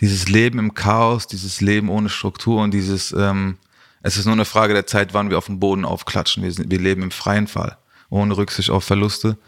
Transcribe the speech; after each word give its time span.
dieses 0.00 0.28
Leben 0.28 0.58
im 0.58 0.74
Chaos, 0.74 1.26
dieses 1.26 1.60
Leben 1.60 1.88
ohne 1.88 2.08
Struktur 2.08 2.62
und 2.62 2.72
dieses, 2.72 3.12
ähm, 3.12 3.58
es 4.02 4.16
ist 4.16 4.24
nur 4.26 4.34
eine 4.34 4.44
Frage 4.44 4.74
der 4.74 4.86
Zeit, 4.86 5.14
wann 5.14 5.30
wir 5.30 5.38
auf 5.38 5.46
dem 5.46 5.60
Boden 5.60 5.84
aufklatschen. 5.84 6.42
Wir, 6.42 6.52
sind, 6.52 6.70
wir 6.70 6.80
leben 6.80 7.02
im 7.02 7.10
freien 7.10 7.46
Fall, 7.46 7.78
ohne 8.10 8.36
Rücksicht 8.36 8.70
auf 8.70 8.84
Verluste. 8.84 9.38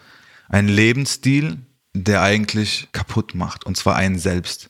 Ein 0.48 0.68
Lebensstil, 0.68 1.58
der 1.94 2.22
eigentlich 2.22 2.88
kaputt 2.92 3.34
macht, 3.34 3.64
und 3.66 3.76
zwar 3.76 3.96
einen 3.96 4.18
selbst. 4.18 4.68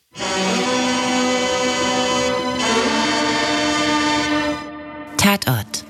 Tatort. 5.17 5.85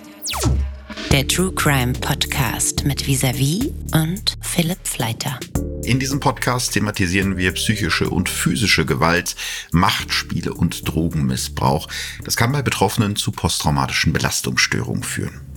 Der 1.13 1.29
True 1.29 1.53
Crime 1.55 1.93
Podcast 1.93 2.85
mit 2.85 3.07
Visavi 3.07 3.73
und 3.93 4.37
Philipp 4.41 4.87
Fleiter. 4.87 5.39
In 5.87 6.01
diesem 6.01 6.19
Podcast 6.19 6.73
thematisieren 6.73 7.37
wir 7.37 7.53
psychische 7.53 8.11
und 8.11 8.29
physische 8.29 8.85
Gewalt, 8.85 9.37
Machtspiele 9.71 10.53
und 10.53 10.89
Drogenmissbrauch. 10.89 11.87
Das 12.25 12.35
kann 12.35 12.51
bei 12.51 12.61
Betroffenen 12.61 13.15
zu 13.15 13.31
posttraumatischen 13.31 14.13
Belastungsstörungen 14.13 15.05
führen. 15.05 15.56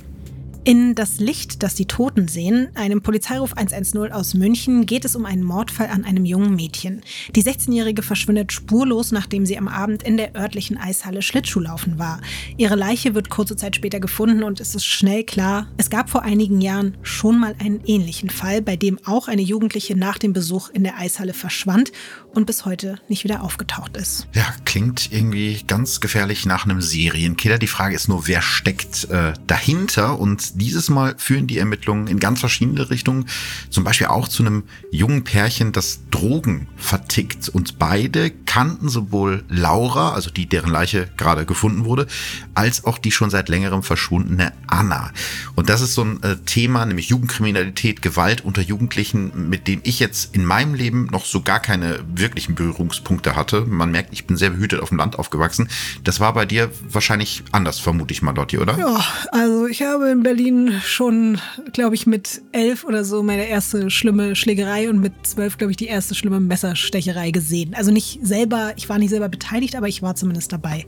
In 0.69 0.93
Das 0.93 1.19
Licht, 1.19 1.63
das 1.63 1.73
die 1.73 1.87
Toten 1.87 2.27
sehen, 2.27 2.69
einem 2.75 3.01
Polizeiruf 3.01 3.53
110 3.57 4.11
aus 4.11 4.35
München, 4.35 4.85
geht 4.85 5.03
es 5.03 5.15
um 5.15 5.25
einen 5.25 5.41
Mordfall 5.41 5.87
an 5.87 6.05
einem 6.05 6.25
jungen 6.25 6.55
Mädchen. 6.55 7.01
Die 7.35 7.41
16-Jährige 7.41 8.03
verschwindet 8.03 8.53
spurlos, 8.53 9.11
nachdem 9.11 9.47
sie 9.47 9.57
am 9.57 9.67
Abend 9.67 10.03
in 10.03 10.15
der 10.15 10.35
örtlichen 10.35 10.77
Eishalle 10.77 11.23
Schlittschuhlaufen 11.23 11.97
war. 11.97 12.21
Ihre 12.55 12.75
Leiche 12.75 13.15
wird 13.15 13.31
kurze 13.31 13.55
Zeit 13.55 13.77
später 13.77 13.99
gefunden 13.99 14.43
und 14.43 14.59
es 14.59 14.75
ist 14.75 14.85
schnell 14.85 15.23
klar, 15.23 15.65
es 15.77 15.89
gab 15.89 16.07
vor 16.07 16.21
einigen 16.21 16.61
Jahren 16.61 16.95
schon 17.01 17.39
mal 17.39 17.55
einen 17.57 17.81
ähnlichen 17.87 18.29
Fall, 18.29 18.61
bei 18.61 18.75
dem 18.75 18.99
auch 19.05 19.27
eine 19.27 19.41
Jugendliche 19.41 19.97
nach 19.97 20.19
dem 20.19 20.33
Besuch 20.33 20.69
in 20.69 20.83
der 20.83 20.99
Eishalle 20.99 21.33
verschwand 21.33 21.91
und 22.35 22.45
bis 22.45 22.65
heute 22.65 22.99
nicht 23.07 23.23
wieder 23.23 23.41
aufgetaucht 23.41 23.97
ist. 23.97 24.27
Ja, 24.35 24.45
klingt 24.65 25.11
irgendwie 25.11 25.63
ganz 25.65 25.99
gefährlich 25.99 26.45
nach 26.45 26.65
einem 26.65 26.79
Serienkiller. 26.79 27.57
Die 27.57 27.65
Frage 27.65 27.95
ist 27.95 28.07
nur, 28.07 28.27
wer 28.27 28.43
steckt 28.43 29.09
äh, 29.09 29.33
dahinter 29.47 30.19
und 30.19 30.58
dieses 30.59 30.89
Mal 30.89 31.15
führen 31.17 31.47
die 31.47 31.57
Ermittlungen 31.57 32.07
in 32.07 32.19
ganz 32.19 32.39
verschiedene 32.39 32.89
Richtungen. 32.89 33.25
Zum 33.69 33.83
Beispiel 33.83 34.07
auch 34.07 34.27
zu 34.27 34.43
einem 34.43 34.63
jungen 34.91 35.23
Pärchen, 35.23 35.71
das 35.71 36.01
Drogen 36.11 36.67
vertickt. 36.77 37.49
Und 37.49 37.79
beide 37.79 38.29
kannten 38.29 38.89
sowohl 38.89 39.43
Laura, 39.49 40.13
also 40.13 40.29
die, 40.29 40.47
deren 40.47 40.71
Leiche 40.71 41.09
gerade 41.17 41.45
gefunden 41.45 41.85
wurde, 41.85 42.07
als 42.53 42.85
auch 42.85 42.97
die 42.97 43.11
schon 43.11 43.29
seit 43.29 43.49
längerem 43.49 43.83
verschwundene 43.83 44.53
Anna. 44.67 45.11
Und 45.55 45.69
das 45.69 45.81
ist 45.81 45.95
so 45.95 46.03
ein 46.03 46.21
äh, 46.23 46.37
Thema, 46.45 46.85
nämlich 46.85 47.09
Jugendkriminalität, 47.09 48.01
Gewalt 48.01 48.45
unter 48.45 48.61
Jugendlichen, 48.61 49.49
mit 49.49 49.67
dem 49.67 49.81
ich 49.83 49.99
jetzt 49.99 50.35
in 50.35 50.45
meinem 50.45 50.73
Leben 50.73 51.07
noch 51.11 51.25
so 51.25 51.41
gar 51.41 51.59
keine 51.59 51.99
wirklichen 52.13 52.55
Berührungspunkte 52.55 53.35
hatte. 53.35 53.65
Man 53.65 53.91
merkt, 53.91 54.13
ich 54.13 54.27
bin 54.27 54.37
sehr 54.37 54.51
behütet 54.51 54.81
auf 54.81 54.89
dem 54.89 54.97
Land 54.97 55.17
aufgewachsen. 55.17 55.69
Das 56.03 56.19
war 56.19 56.33
bei 56.33 56.45
dir 56.45 56.71
wahrscheinlich 56.87 57.43
anders, 57.51 57.79
vermute 57.79 58.11
ich 58.11 58.21
mal, 58.21 58.35
Lotti, 58.35 58.57
oder? 58.57 58.77
Ja, 58.77 59.03
also 59.31 59.67
ich 59.67 59.81
habe 59.81 60.09
in 60.09 60.23
Berlin 60.23 60.48
Berlin 60.49 60.81
schon, 60.83 61.39
glaube 61.73 61.95
ich, 61.95 62.07
mit 62.07 62.41
elf 62.51 62.83
oder 62.83 63.03
so 63.03 63.21
meine 63.21 63.47
erste 63.47 63.91
schlimme 63.91 64.35
Schlägerei 64.35 64.89
und 64.89 64.99
mit 64.99 65.13
zwölf, 65.23 65.57
glaube 65.57 65.71
ich, 65.71 65.77
die 65.77 65.85
erste 65.85 66.15
schlimme 66.15 66.39
Messerstecherei 66.39 67.31
gesehen. 67.31 67.75
Also 67.75 67.91
nicht 67.91 68.19
selber, 68.23 68.73
ich 68.75 68.89
war 68.89 68.97
nicht 68.97 69.11
selber 69.11 69.29
beteiligt, 69.29 69.75
aber 69.75 69.87
ich 69.87 70.01
war 70.01 70.15
zumindest 70.15 70.51
dabei. 70.51 70.85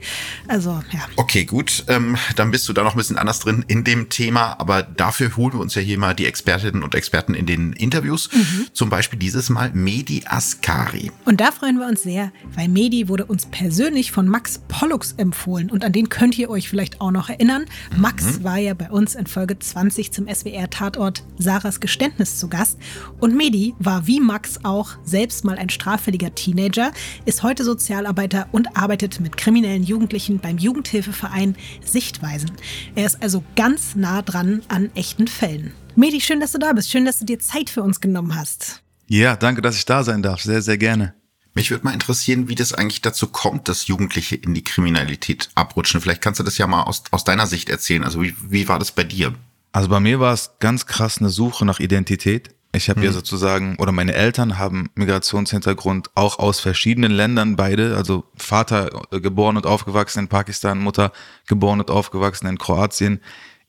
Also, 0.48 0.82
ja. 0.92 1.02
Okay, 1.18 1.46
gut. 1.46 1.86
Ähm, 1.88 2.18
dann 2.36 2.50
bist 2.50 2.68
du 2.68 2.74
da 2.74 2.84
noch 2.84 2.96
ein 2.96 2.98
bisschen 2.98 3.18
anders 3.18 3.40
drin 3.40 3.64
in 3.68 3.84
dem 3.84 4.10
Thema, 4.10 4.60
aber 4.60 4.82
dafür 4.82 5.36
holen 5.38 5.54
wir 5.54 5.60
uns 5.60 5.76
ja 5.76 5.82
hier 5.82 6.00
mal 6.00 6.16
die 6.16 6.26
Expertinnen 6.26 6.82
und 6.82 6.96
Experten 6.96 7.36
in 7.36 7.46
den 7.46 7.74
Interviews. 7.74 8.30
Mhm. 8.34 8.68
Zum 8.74 8.90
Beispiel 8.90 9.20
dieses 9.20 9.50
Mal 9.50 9.72
Medi 9.74 10.24
Askari. 10.26 11.12
Und 11.26 11.40
da 11.40 11.52
freuen 11.52 11.78
wir 11.78 11.88
uns 11.88 12.02
sehr, 12.02 12.32
weil 12.56 12.68
Medi 12.68 13.08
wurde 13.08 13.26
uns 13.26 13.46
persönlich 13.46 14.12
von 14.12 14.28
Max 14.28 14.60
Pollux 14.68 15.14
empfohlen 15.14 15.70
und 15.70 15.86
an 15.86 15.92
den 15.92 16.10
könnt 16.10 16.38
ihr 16.40 16.50
euch 16.50 16.68
vielleicht 16.68 17.00
auch 17.00 17.12
noch 17.12 17.30
erinnern. 17.30 17.66
Max 17.96 18.40
mhm. 18.40 18.44
war 18.44 18.58
ja 18.58 18.74
bei 18.74 18.90
uns 18.90 19.14
in 19.16 19.28
Folge 19.28 19.41
Folge 19.42 19.58
20 19.58 20.12
zum 20.12 20.28
SWR-Tatort 20.28 21.24
Sarahs 21.40 21.80
Geständnis 21.80 22.38
zu 22.38 22.48
Gast. 22.48 22.78
Und 23.20 23.36
Medi 23.36 23.74
war 23.80 24.06
wie 24.06 24.20
Max 24.20 24.60
auch 24.62 24.92
selbst 25.04 25.46
mal 25.46 25.58
ein 25.58 25.70
straffälliger 25.70 26.36
Teenager, 26.36 26.92
ist 27.26 27.42
heute 27.42 27.64
Sozialarbeiter 27.64 28.48
und 28.52 28.78
arbeitet 28.78 29.20
mit 29.20 29.38
kriminellen 29.38 29.82
Jugendlichen 29.82 30.38
beim 30.38 30.60
Jugendhilfeverein 30.60 31.56
Sichtweisen. 31.84 32.52
Er 32.94 33.08
ist 33.08 33.24
also 33.24 33.44
ganz 33.56 33.96
nah 33.96 34.22
dran 34.22 34.62
an 34.68 34.92
echten 34.94 35.26
Fällen. 35.28 35.72
Medi, 35.96 36.22
schön, 36.22 36.40
dass 36.40 36.52
du 36.52 36.60
da 36.60 36.74
bist. 36.74 36.92
Schön, 36.92 37.06
dass 37.06 37.18
du 37.18 37.26
dir 37.26 37.40
Zeit 37.40 37.72
für 37.72 37.82
uns 37.82 38.00
genommen 38.00 38.36
hast. 38.36 38.84
Ja, 39.08 39.36
danke, 39.36 39.64
dass 39.64 39.76
ich 39.76 39.86
da 39.86 40.04
sein 40.04 40.22
darf. 40.22 40.44
Sehr, 40.44 40.62
sehr 40.62 40.78
gerne. 40.78 41.16
Mich 41.54 41.70
würde 41.70 41.84
mal 41.84 41.94
interessieren, 41.94 42.48
wie 42.48 42.56
das 42.56 42.74
eigentlich 42.74 43.02
dazu 43.02 43.28
kommt, 43.28 43.68
dass 43.68 43.88
Jugendliche 43.88 44.36
in 44.36 44.54
die 44.54 44.64
Kriminalität 44.64 45.50
abrutschen. 45.56 46.00
Vielleicht 46.00 46.22
kannst 46.22 46.40
du 46.40 46.44
das 46.44 46.58
ja 46.58 46.66
mal 46.66 46.84
aus, 46.84 47.04
aus 47.12 47.24
deiner 47.24 47.46
Sicht 47.46 47.70
erzählen. 47.70 48.04
Also 48.04 48.22
wie, 48.22 48.34
wie 48.42 48.68
war 48.70 48.80
das 48.80 48.92
bei 48.92 49.04
dir? 49.04 49.34
Also 49.74 49.90
bei 49.90 50.00
mir 50.00 50.20
war 50.20 50.34
es 50.34 50.52
ganz 50.60 50.86
krass 50.86 51.18
eine 51.20 51.30
Suche 51.30 51.66
nach 51.66 51.80
Identität. 51.80 52.52
Ich 52.74 52.90
habe 52.90 53.02
hm. 53.02 53.08
ja 53.08 53.12
sozusagen, 53.12 53.76
oder 53.80 53.92
meine 53.92 54.14
Eltern 54.14 54.58
haben 54.58 54.90
Migrationshintergrund 54.96 56.10
auch 56.16 56.40
aus 56.40 56.62
verschiedenen 56.62 57.12
Ländern, 57.12 57.58
beide. 57.58 57.98
Also 57.98 58.24
Vater 58.36 59.02
äh, 59.12 59.20
geboren 59.20 59.58
und 59.58 59.66
aufgewachsen 59.66 60.20
in 60.20 60.28
Pakistan, 60.30 60.80
Mutter 60.80 61.12
geboren 61.48 61.82
und 61.82 61.92
aufgewachsen 61.92 62.48
in 62.48 62.58
Kroatien. 62.58 63.20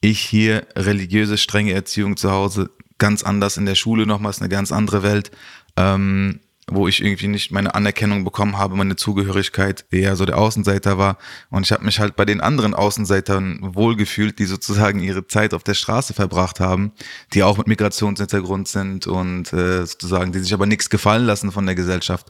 Ich 0.01 0.21
hier 0.21 0.67
religiöse, 0.77 1.37
strenge 1.37 1.73
Erziehung 1.73 2.17
zu 2.17 2.31
Hause, 2.31 2.71
ganz 2.99 3.25
anders 3.25 3.57
in 3.57 3.67
der 3.67 3.75
Schule 3.75 4.07
nochmals 4.07 4.41
eine 4.41 4.49
ganz 4.49 4.71
andere 4.71 5.03
Welt. 5.03 5.33
Ähm, 5.77 6.41
wo 6.69 6.87
ich 6.87 7.03
irgendwie 7.03 7.29
nicht 7.29 7.51
meine 7.51 7.75
Anerkennung 7.75 8.25
bekommen 8.25 8.57
habe, 8.57 8.77
meine 8.77 8.97
Zugehörigkeit 8.97 9.85
eher 9.91 10.15
so 10.15 10.25
der 10.25 10.39
Außenseiter 10.39 10.97
war. 10.97 11.19
Und 11.51 11.67
ich 11.67 11.73
habe 11.73 11.85
mich 11.85 11.99
halt 11.99 12.15
bei 12.15 12.25
den 12.25 12.41
anderen 12.41 12.75
Außenseitern 12.75 13.59
wohlgefühlt, 13.75 14.39
die 14.39 14.45
sozusagen 14.45 15.01
ihre 15.01 15.27
Zeit 15.27 15.55
auf 15.55 15.65
der 15.65 15.75
Straße 15.75 16.15
verbracht 16.15 16.61
haben, 16.61 16.93
die 17.33 17.43
auch 17.43 17.59
mit 17.59 17.67
Migrationshintergrund 17.67 18.69
sind 18.69 19.07
und 19.07 19.53
äh, 19.53 19.85
sozusagen, 19.87 20.33
die 20.33 20.39
sich 20.39 20.55
aber 20.55 20.67
nichts 20.67 20.89
gefallen 20.89 21.27
lassen 21.27 21.51
von 21.51 21.67
der 21.67 21.75
Gesellschaft. 21.75 22.27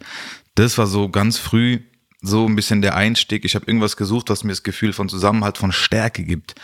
Das 0.55 0.79
war 0.79 0.87
so 0.87 1.09
ganz 1.09 1.39
früh 1.39 1.81
so 2.23 2.47
ein 2.47 2.57
bisschen 2.57 2.83
der 2.83 2.95
Einstieg. 2.95 3.45
Ich 3.45 3.55
habe 3.55 3.67
irgendwas 3.67 3.97
gesucht, 3.97 4.31
was 4.31 4.45
mir 4.45 4.53
das 4.53 4.63
Gefühl 4.63 4.93
von 4.93 5.09
Zusammenhalt, 5.09 5.59
von 5.59 5.73
Stärke 5.73 6.25
gibt 6.25 6.55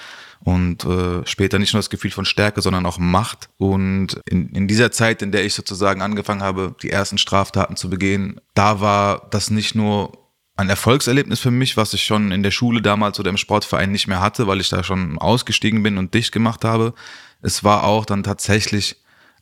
und 0.45 0.85
äh, 0.85 1.27
später 1.27 1.59
nicht 1.59 1.73
nur 1.73 1.79
das 1.79 1.91
Gefühl 1.91 2.11
von 2.11 2.25
Stärke, 2.25 2.61
sondern 2.63 2.87
auch 2.87 2.99
Macht. 2.99 3.49
Und 3.59 4.21
in, 4.29 4.51
in 4.51 4.69
dieser 4.69 4.91
Zeit, 4.93 5.23
in 5.23 5.33
der 5.33 5.45
ich 5.45 5.55
sozusagen 5.55 6.03
angefangen 6.03 6.43
habe, 6.43 6.75
die 6.83 6.91
ersten 6.91 7.19
Straftaten 7.19 7.77
zu 7.77 7.91
begehen, 7.91 8.41
da 8.55 8.81
war 8.81 9.27
das 9.31 9.51
nicht 9.51 9.75
nur 9.75 10.13
ein 10.57 10.69
Erfolgserlebnis 10.69 11.39
für 11.39 11.53
mich, 11.53 11.77
was 11.77 11.95
ich 11.95 12.03
schon 12.03 12.33
in 12.33 12.43
der 12.43 12.51
Schule 12.51 12.83
damals 12.83 13.21
oder 13.21 13.31
im 13.31 13.37
Sportverein 13.37 13.93
nicht 13.93 14.09
mehr 14.09 14.21
hatte, 14.21 14.47
weil 14.47 14.61
ich 14.61 14.69
da 14.69 14.83
schon 14.83 15.19
ausgestiegen 15.19 15.83
bin 15.83 15.99
und 15.99 16.15
dicht 16.15 16.33
gemacht 16.33 16.65
habe. 16.65 16.95
Es 17.43 17.63
war 17.63 17.85
auch 17.85 18.05
dann 18.05 18.25
tatsächlich 18.25 18.97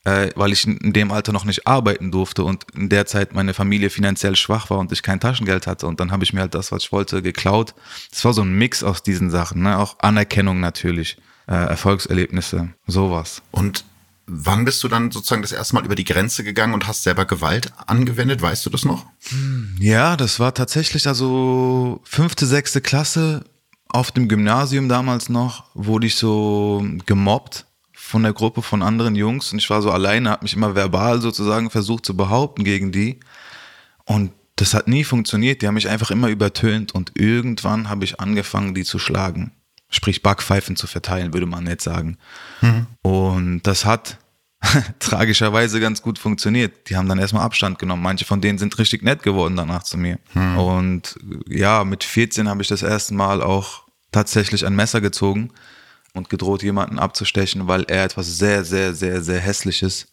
äh, 0.06 0.30
weil 0.36 0.52
ich 0.52 0.64
in 0.66 0.92
dem 0.92 1.10
Alter 1.10 1.32
noch 1.32 1.44
nicht 1.44 1.66
arbeiten 1.66 2.12
durfte 2.12 2.44
und 2.44 2.64
in 2.74 2.88
der 2.88 3.06
Zeit 3.06 3.34
meine 3.34 3.54
Familie 3.54 3.90
finanziell 3.90 4.36
schwach 4.36 4.70
war 4.70 4.78
und 4.78 4.92
ich 4.92 5.02
kein 5.02 5.18
Taschengeld 5.18 5.66
hatte. 5.66 5.88
Und 5.88 5.98
dann 5.98 6.12
habe 6.12 6.22
ich 6.22 6.32
mir 6.32 6.42
halt 6.42 6.54
das, 6.54 6.70
was 6.70 6.84
ich 6.84 6.92
wollte, 6.92 7.22
geklaut. 7.22 7.74
Es 8.12 8.24
war 8.24 8.32
so 8.32 8.42
ein 8.42 8.56
Mix 8.56 8.84
aus 8.84 9.02
diesen 9.02 9.30
Sachen, 9.30 9.62
ne? 9.62 9.76
auch 9.76 9.98
Anerkennung 9.98 10.60
natürlich, 10.60 11.16
äh, 11.48 11.54
Erfolgserlebnisse, 11.54 12.70
sowas. 12.86 13.42
Und 13.50 13.84
Wann 14.28 14.64
bist 14.64 14.82
du 14.82 14.88
dann 14.88 15.12
sozusagen 15.12 15.42
das 15.42 15.52
erste 15.52 15.76
Mal 15.76 15.84
über 15.84 15.94
die 15.94 16.02
Grenze 16.02 16.42
gegangen 16.42 16.74
und 16.74 16.88
hast 16.88 17.04
selber 17.04 17.26
Gewalt 17.26 17.72
angewendet? 17.86 18.42
Weißt 18.42 18.66
du 18.66 18.70
das 18.70 18.84
noch? 18.84 19.06
Ja, 19.78 20.16
das 20.16 20.40
war 20.40 20.52
tatsächlich 20.52 21.06
also 21.06 22.00
fünfte, 22.02 22.44
sechste 22.44 22.80
Klasse 22.80 23.44
auf 23.86 24.10
dem 24.10 24.26
Gymnasium 24.26 24.88
damals 24.88 25.28
noch, 25.28 25.66
wurde 25.74 26.08
ich 26.08 26.16
so 26.16 26.84
gemobbt 27.06 27.65
von 28.06 28.22
der 28.22 28.32
Gruppe 28.32 28.62
von 28.62 28.82
anderen 28.82 29.16
Jungs 29.16 29.52
und 29.52 29.58
ich 29.58 29.68
war 29.68 29.82
so 29.82 29.90
alleine, 29.90 30.30
habe 30.30 30.44
mich 30.44 30.54
immer 30.54 30.76
verbal 30.76 31.20
sozusagen 31.20 31.70
versucht 31.70 32.06
zu 32.06 32.16
behaupten 32.16 32.62
gegen 32.62 32.92
die 32.92 33.18
und 34.04 34.30
das 34.54 34.74
hat 34.74 34.86
nie 34.86 35.02
funktioniert, 35.02 35.60
die 35.60 35.66
haben 35.66 35.74
mich 35.74 35.88
einfach 35.88 36.12
immer 36.12 36.28
übertönt 36.28 36.94
und 36.94 37.12
irgendwann 37.18 37.88
habe 37.88 38.04
ich 38.04 38.20
angefangen, 38.20 38.74
die 38.74 38.84
zu 38.84 39.00
schlagen. 39.00 39.52
Sprich 39.90 40.22
Backpfeifen 40.22 40.76
zu 40.76 40.86
verteilen, 40.86 41.34
würde 41.34 41.46
man 41.46 41.64
nicht 41.64 41.82
sagen. 41.82 42.16
Mhm. 42.60 42.86
Und 43.02 43.62
das 43.64 43.84
hat 43.84 44.18
tragischerweise 45.00 45.80
ganz 45.80 46.00
gut 46.00 46.18
funktioniert. 46.18 46.88
Die 46.88 46.96
haben 46.96 47.08
dann 47.08 47.18
erstmal 47.18 47.44
Abstand 47.44 47.78
genommen. 47.78 48.02
Manche 48.02 48.24
von 48.24 48.40
denen 48.40 48.58
sind 48.58 48.78
richtig 48.78 49.02
nett 49.02 49.22
geworden 49.22 49.56
danach 49.56 49.82
zu 49.82 49.98
mir. 49.98 50.18
Mhm. 50.32 50.58
Und 50.58 51.18
ja, 51.48 51.84
mit 51.84 52.02
14 52.02 52.48
habe 52.48 52.62
ich 52.62 52.68
das 52.68 52.82
erste 52.82 53.14
Mal 53.14 53.42
auch 53.42 53.84
tatsächlich 54.10 54.64
ein 54.64 54.74
Messer 54.74 55.00
gezogen 55.00 55.52
und 56.16 56.28
gedroht, 56.28 56.62
jemanden 56.62 56.98
abzustechen, 56.98 57.68
weil 57.68 57.84
er 57.84 58.04
etwas 58.04 58.38
sehr, 58.38 58.64
sehr, 58.64 58.94
sehr, 58.94 59.22
sehr 59.22 59.40
Hässliches 59.40 60.08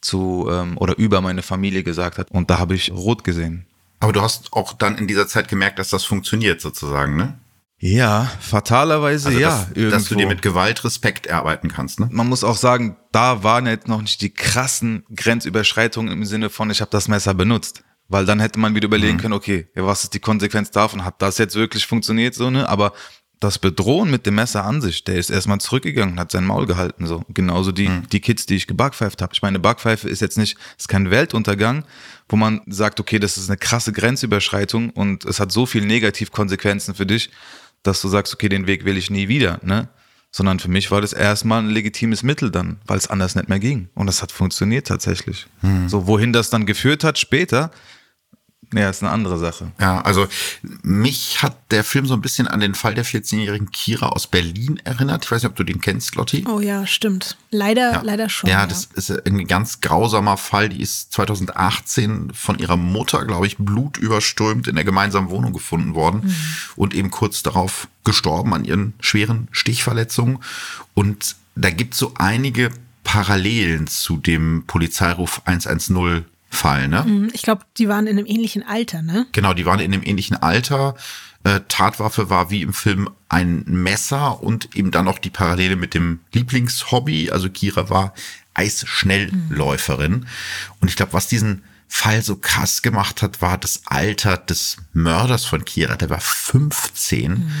zu 0.00 0.48
ähm, 0.50 0.78
oder 0.78 0.96
über 0.98 1.20
meine 1.20 1.42
Familie 1.42 1.82
gesagt 1.82 2.18
hat. 2.18 2.30
Und 2.30 2.50
da 2.50 2.58
habe 2.58 2.74
ich 2.74 2.92
rot 2.92 3.24
gesehen. 3.24 3.66
Aber 4.00 4.12
du 4.12 4.22
hast 4.22 4.52
auch 4.52 4.74
dann 4.74 4.96
in 4.96 5.08
dieser 5.08 5.26
Zeit 5.26 5.48
gemerkt, 5.48 5.78
dass 5.78 5.90
das 5.90 6.04
funktioniert 6.04 6.60
sozusagen, 6.60 7.16
ne? 7.16 7.38
Ja, 7.80 8.30
fatalerweise 8.40 9.28
also, 9.28 9.40
ja. 9.40 9.66
Dass, 9.74 9.92
dass, 9.92 10.04
du 10.06 10.16
dir 10.16 10.26
mit 10.26 10.42
Gewalt 10.42 10.82
Respekt 10.84 11.26
erarbeiten 11.26 11.68
kannst, 11.68 12.00
ne? 12.00 12.08
Man 12.10 12.28
muss 12.28 12.42
auch 12.42 12.56
sagen, 12.56 12.96
da 13.12 13.44
waren 13.44 13.66
jetzt 13.66 13.86
noch 13.86 14.00
nicht 14.00 14.20
die 14.20 14.30
krassen 14.30 15.04
Grenzüberschreitungen 15.14 16.12
im 16.12 16.24
Sinne 16.24 16.50
von, 16.50 16.70
ich 16.70 16.80
habe 16.80 16.90
das 16.90 17.08
Messer 17.08 17.34
benutzt. 17.34 17.84
Weil 18.08 18.24
dann 18.24 18.40
hätte 18.40 18.58
man 18.58 18.74
wieder 18.74 18.86
überlegen 18.86 19.18
mhm. 19.18 19.20
können, 19.20 19.34
okay, 19.34 19.68
ja, 19.76 19.84
was 19.84 20.04
ist 20.04 20.14
die 20.14 20.18
Konsequenz 20.18 20.70
davon? 20.70 21.04
Hat 21.04 21.20
das 21.20 21.36
jetzt 21.38 21.54
wirklich 21.54 21.86
funktioniert, 21.86 22.34
so, 22.34 22.50
ne? 22.50 22.68
Aber 22.68 22.92
das 23.40 23.58
Bedrohen 23.58 24.10
mit 24.10 24.26
dem 24.26 24.34
Messer 24.34 24.64
an 24.64 24.80
sich, 24.80 25.04
der 25.04 25.16
ist 25.16 25.30
erstmal 25.30 25.58
zurückgegangen, 25.58 26.18
hat 26.18 26.32
sein 26.32 26.44
Maul 26.44 26.66
gehalten, 26.66 27.06
so. 27.06 27.22
Genauso 27.28 27.70
die, 27.70 27.88
mhm. 27.88 28.08
die 28.08 28.20
Kids, 28.20 28.46
die 28.46 28.56
ich 28.56 28.66
gebackpfeift 28.66 29.22
habe. 29.22 29.32
Ich 29.32 29.42
meine, 29.42 29.60
Backpfeife 29.60 30.08
ist 30.08 30.20
jetzt 30.20 30.38
nicht, 30.38 30.56
ist 30.76 30.88
kein 30.88 31.10
Weltuntergang, 31.10 31.84
wo 32.28 32.36
man 32.36 32.60
sagt, 32.66 32.98
okay, 32.98 33.18
das 33.18 33.38
ist 33.38 33.48
eine 33.48 33.56
krasse 33.56 33.92
Grenzüberschreitung 33.92 34.90
und 34.90 35.24
es 35.24 35.38
hat 35.38 35.52
so 35.52 35.66
viel 35.66 35.84
Negativkonsequenzen 35.84 36.94
für 36.94 37.06
dich, 37.06 37.30
dass 37.84 38.02
du 38.02 38.08
sagst, 38.08 38.34
okay, 38.34 38.48
den 38.48 38.66
Weg 38.66 38.84
will 38.84 38.96
ich 38.96 39.10
nie 39.10 39.28
wieder, 39.28 39.60
ne? 39.62 39.88
Sondern 40.30 40.58
für 40.58 40.68
mich 40.68 40.90
war 40.90 41.00
das 41.00 41.14
erstmal 41.14 41.62
ein 41.62 41.70
legitimes 41.70 42.22
Mittel 42.22 42.50
dann, 42.50 42.80
weil 42.86 42.98
es 42.98 43.06
anders 43.06 43.34
nicht 43.34 43.48
mehr 43.48 43.60
ging. 43.60 43.88
Und 43.94 44.08
das 44.08 44.20
hat 44.20 44.30
funktioniert 44.30 44.86
tatsächlich. 44.86 45.46
Mhm. 45.62 45.88
So, 45.88 46.06
wohin 46.06 46.34
das 46.34 46.50
dann 46.50 46.66
geführt 46.66 47.02
hat 47.02 47.18
später, 47.18 47.70
ja, 48.74 48.90
ist 48.90 49.02
eine 49.02 49.10
andere 49.10 49.38
Sache. 49.38 49.72
Ja, 49.80 50.02
also 50.02 50.26
mich 50.82 51.42
hat 51.42 51.56
der 51.70 51.84
Film 51.84 52.04
so 52.04 52.12
ein 52.14 52.20
bisschen 52.20 52.46
an 52.46 52.60
den 52.60 52.74
Fall 52.74 52.94
der 52.94 53.04
14-jährigen 53.04 53.70
Kira 53.70 54.08
aus 54.08 54.26
Berlin 54.26 54.78
erinnert. 54.84 55.24
Ich 55.24 55.30
weiß 55.30 55.42
nicht, 55.42 55.50
ob 55.50 55.56
du 55.56 55.64
den 55.64 55.80
kennst, 55.80 56.16
Lotti. 56.16 56.44
Oh 56.46 56.60
ja, 56.60 56.86
stimmt. 56.86 57.38
Leider, 57.50 57.92
ja. 57.92 58.02
leider 58.02 58.28
schon. 58.28 58.50
Ja, 58.50 58.60
ja, 58.60 58.66
das 58.66 58.88
ist 58.94 59.10
ein 59.26 59.46
ganz 59.46 59.80
grausamer 59.80 60.36
Fall. 60.36 60.68
Die 60.68 60.82
ist 60.82 61.12
2018 61.14 62.32
von 62.34 62.58
ihrer 62.58 62.76
Mutter, 62.76 63.24
glaube 63.24 63.46
ich, 63.46 63.56
blutüberströmt 63.56 64.68
in 64.68 64.74
der 64.74 64.84
gemeinsamen 64.84 65.30
Wohnung 65.30 65.54
gefunden 65.54 65.94
worden 65.94 66.22
mhm. 66.24 66.34
und 66.76 66.94
eben 66.94 67.10
kurz 67.10 67.42
darauf 67.42 67.88
gestorben 68.04 68.52
an 68.52 68.64
ihren 68.64 68.92
schweren 69.00 69.48
Stichverletzungen. 69.50 70.40
Und 70.92 71.36
da 71.54 71.70
gibt 71.70 71.94
es 71.94 72.00
so 72.00 72.12
einige 72.16 72.70
Parallelen 73.02 73.86
zu 73.86 74.18
dem 74.18 74.64
Polizeiruf 74.66 75.40
110 75.46 76.24
Fall, 76.50 76.88
ne? 76.88 77.04
Mhm, 77.04 77.30
ich 77.32 77.42
glaube, 77.42 77.62
die 77.76 77.88
waren 77.88 78.06
in 78.06 78.18
einem 78.18 78.26
ähnlichen 78.26 78.62
Alter, 78.66 79.02
ne? 79.02 79.26
Genau, 79.32 79.54
die 79.54 79.66
waren 79.66 79.80
in 79.80 79.92
einem 79.92 80.02
ähnlichen 80.02 80.36
Alter. 80.36 80.94
Äh, 81.44 81.60
Tatwaffe 81.68 82.30
war 82.30 82.50
wie 82.50 82.62
im 82.62 82.72
Film 82.72 83.10
ein 83.28 83.64
Messer 83.66 84.42
und 84.42 84.74
eben 84.74 84.90
dann 84.90 85.04
noch 85.04 85.18
die 85.18 85.30
Parallele 85.30 85.76
mit 85.76 85.94
dem 85.94 86.20
Lieblingshobby. 86.32 87.30
Also 87.30 87.48
Kira 87.50 87.90
war 87.90 88.14
Eisschnellläuferin. 88.54 90.12
Mhm. 90.12 90.26
Und 90.80 90.88
ich 90.88 90.96
glaube, 90.96 91.12
was 91.12 91.28
diesen 91.28 91.62
Fall 91.86 92.22
so 92.22 92.36
krass 92.36 92.82
gemacht 92.82 93.22
hat, 93.22 93.40
war 93.40 93.56
das 93.56 93.82
Alter 93.86 94.36
des 94.36 94.78
Mörders 94.92 95.44
von 95.44 95.64
Kira. 95.64 95.96
Der 95.96 96.10
war 96.10 96.20
15 96.20 97.30
mhm. 97.30 97.52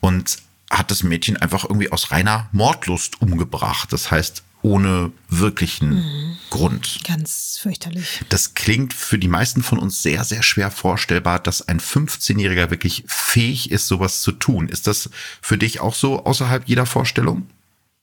und 0.00 0.38
hat 0.70 0.90
das 0.90 1.02
Mädchen 1.02 1.36
einfach 1.36 1.64
irgendwie 1.64 1.90
aus 1.92 2.10
reiner 2.10 2.48
Mordlust 2.52 3.20
umgebracht. 3.20 3.92
Das 3.92 4.10
heißt, 4.10 4.42
ohne 4.62 5.12
wirklichen 5.28 5.96
mhm. 5.96 6.36
Grund. 6.50 7.00
Ganz 7.06 7.58
fürchterlich. 7.62 8.20
Das 8.28 8.54
klingt 8.54 8.92
für 8.92 9.18
die 9.18 9.28
meisten 9.28 9.62
von 9.62 9.78
uns 9.78 10.02
sehr, 10.02 10.24
sehr 10.24 10.42
schwer 10.42 10.70
vorstellbar, 10.70 11.38
dass 11.38 11.68
ein 11.68 11.80
15-Jähriger 11.80 12.70
wirklich 12.70 13.04
fähig 13.06 13.70
ist, 13.70 13.86
sowas 13.86 14.22
zu 14.22 14.32
tun. 14.32 14.68
Ist 14.68 14.86
das 14.86 15.10
für 15.40 15.58
dich 15.58 15.80
auch 15.80 15.94
so 15.94 16.24
außerhalb 16.24 16.66
jeder 16.66 16.86
Vorstellung? 16.86 17.48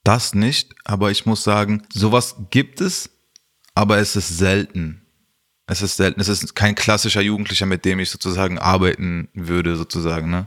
Das 0.04 0.34
nicht, 0.34 0.74
aber 0.84 1.10
ich 1.10 1.26
muss 1.26 1.42
sagen, 1.42 1.82
sowas 1.92 2.36
gibt 2.50 2.80
es, 2.80 3.10
aber 3.74 3.98
es 3.98 4.16
ist 4.16 4.38
selten. 4.38 5.02
Es 5.66 5.82
ist 5.82 5.96
selten. 5.96 6.20
Es 6.20 6.28
ist 6.28 6.54
kein 6.54 6.76
klassischer 6.76 7.20
Jugendlicher, 7.20 7.66
mit 7.66 7.84
dem 7.84 7.98
ich 7.98 8.10
sozusagen 8.10 8.58
arbeiten 8.58 9.28
würde, 9.34 9.76
sozusagen. 9.76 10.30
Ne? 10.30 10.46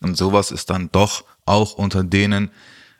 Und 0.00 0.16
sowas 0.16 0.50
ist 0.50 0.68
dann 0.68 0.90
doch 0.90 1.24
auch 1.44 1.74
unter 1.74 2.02
denen, 2.02 2.50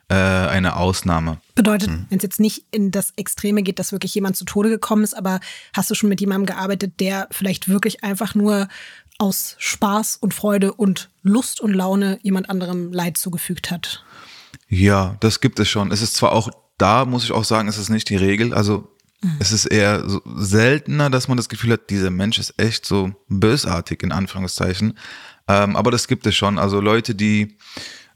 äh, 0.09 0.15
eine 0.15 0.77
Ausnahme. 0.77 1.39
Bedeutet, 1.55 1.89
hm. 1.89 2.05
wenn 2.09 2.17
es 2.17 2.23
jetzt 2.23 2.39
nicht 2.39 2.65
in 2.71 2.91
das 2.91 3.11
Extreme 3.17 3.61
geht, 3.63 3.79
dass 3.79 3.91
wirklich 3.91 4.15
jemand 4.15 4.37
zu 4.37 4.45
Tode 4.45 4.69
gekommen 4.69 5.03
ist, 5.03 5.13
aber 5.13 5.39
hast 5.73 5.89
du 5.89 5.95
schon 5.95 6.09
mit 6.09 6.21
jemandem 6.21 6.45
gearbeitet, 6.45 6.99
der 6.99 7.27
vielleicht 7.31 7.67
wirklich 7.67 8.03
einfach 8.03 8.35
nur 8.35 8.67
aus 9.17 9.55
Spaß 9.57 10.17
und 10.17 10.33
Freude 10.33 10.73
und 10.73 11.09
Lust 11.23 11.59
und 11.59 11.73
Laune 11.73 12.19
jemand 12.21 12.49
anderem 12.49 12.93
Leid 12.93 13.17
zugefügt 13.17 13.71
hat? 13.71 14.05
Ja, 14.69 15.17
das 15.19 15.41
gibt 15.41 15.59
es 15.59 15.69
schon. 15.69 15.91
Es 15.91 16.01
ist 16.01 16.15
zwar 16.15 16.31
auch 16.31 16.49
da, 16.77 17.05
muss 17.05 17.23
ich 17.23 17.31
auch 17.31 17.43
sagen, 17.43 17.67
es 17.67 17.77
ist 17.77 17.89
nicht 17.89 18.09
die 18.09 18.15
Regel. 18.15 18.53
Also 18.53 18.87
mhm. 19.21 19.37
es 19.39 19.51
ist 19.51 19.65
eher 19.65 20.07
so 20.07 20.21
seltener, 20.35 21.09
dass 21.09 21.27
man 21.27 21.37
das 21.37 21.49
Gefühl 21.49 21.73
hat, 21.73 21.89
dieser 21.89 22.11
Mensch 22.11 22.37
ist 22.37 22.53
echt 22.57 22.85
so 22.85 23.11
bösartig, 23.27 24.03
in 24.03 24.11
Anführungszeichen. 24.11 24.97
Ähm, 25.47 25.75
aber 25.75 25.91
das 25.91 26.07
gibt 26.07 26.25
es 26.27 26.35
schon. 26.35 26.59
Also 26.59 26.79
Leute, 26.79 27.15
die, 27.15 27.57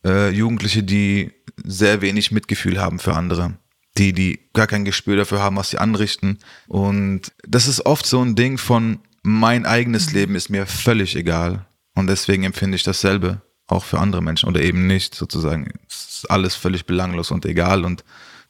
äh, 0.05 0.29
Jugendliche, 0.29 0.83
die 0.83 1.31
sehr 1.66 2.02
wenig 2.02 2.31
Mitgefühl 2.31 2.80
haben 2.80 3.00
für 3.00 3.16
andere. 3.16 3.58
Die, 3.98 4.13
die 4.13 4.40
gar 4.54 4.68
kein 4.68 4.86
Gespür 4.86 5.18
dafür 5.18 5.42
haben, 5.42 5.58
was 5.58 5.69
sie 5.69 5.78
anrichten. 5.78 6.40
Und 6.68 7.34
das 7.46 7.68
ist 7.68 7.86
oft 7.86 8.06
so 8.06 8.22
ein 8.22 8.36
Ding 8.36 8.58
von, 8.58 9.00
mein 9.24 9.66
eigenes 9.66 10.08
mhm. 10.10 10.13
Leben 10.13 10.36
ist 10.36 10.50
mir 10.50 10.66
völlig 10.66 11.16
egal. 11.16 11.66
Und 11.96 12.08
deswegen 12.08 12.44
empfinde 12.44 12.75
ich 12.75 12.84
dasselbe 12.84 13.42
auch 13.68 13.84
für 13.84 14.00
andere 14.00 14.22
Menschen 14.22 14.50
oder 14.50 14.62
eben 14.62 14.88
nicht, 14.88 15.16
sozusagen. 15.16 15.72
Es 15.90 16.24
ist 16.24 16.31
alles 16.31 16.56
völlig 16.56 16.86
belanglos 16.86 17.31
und 17.31 17.46
egal. 17.46 17.86
Und 17.86 18.04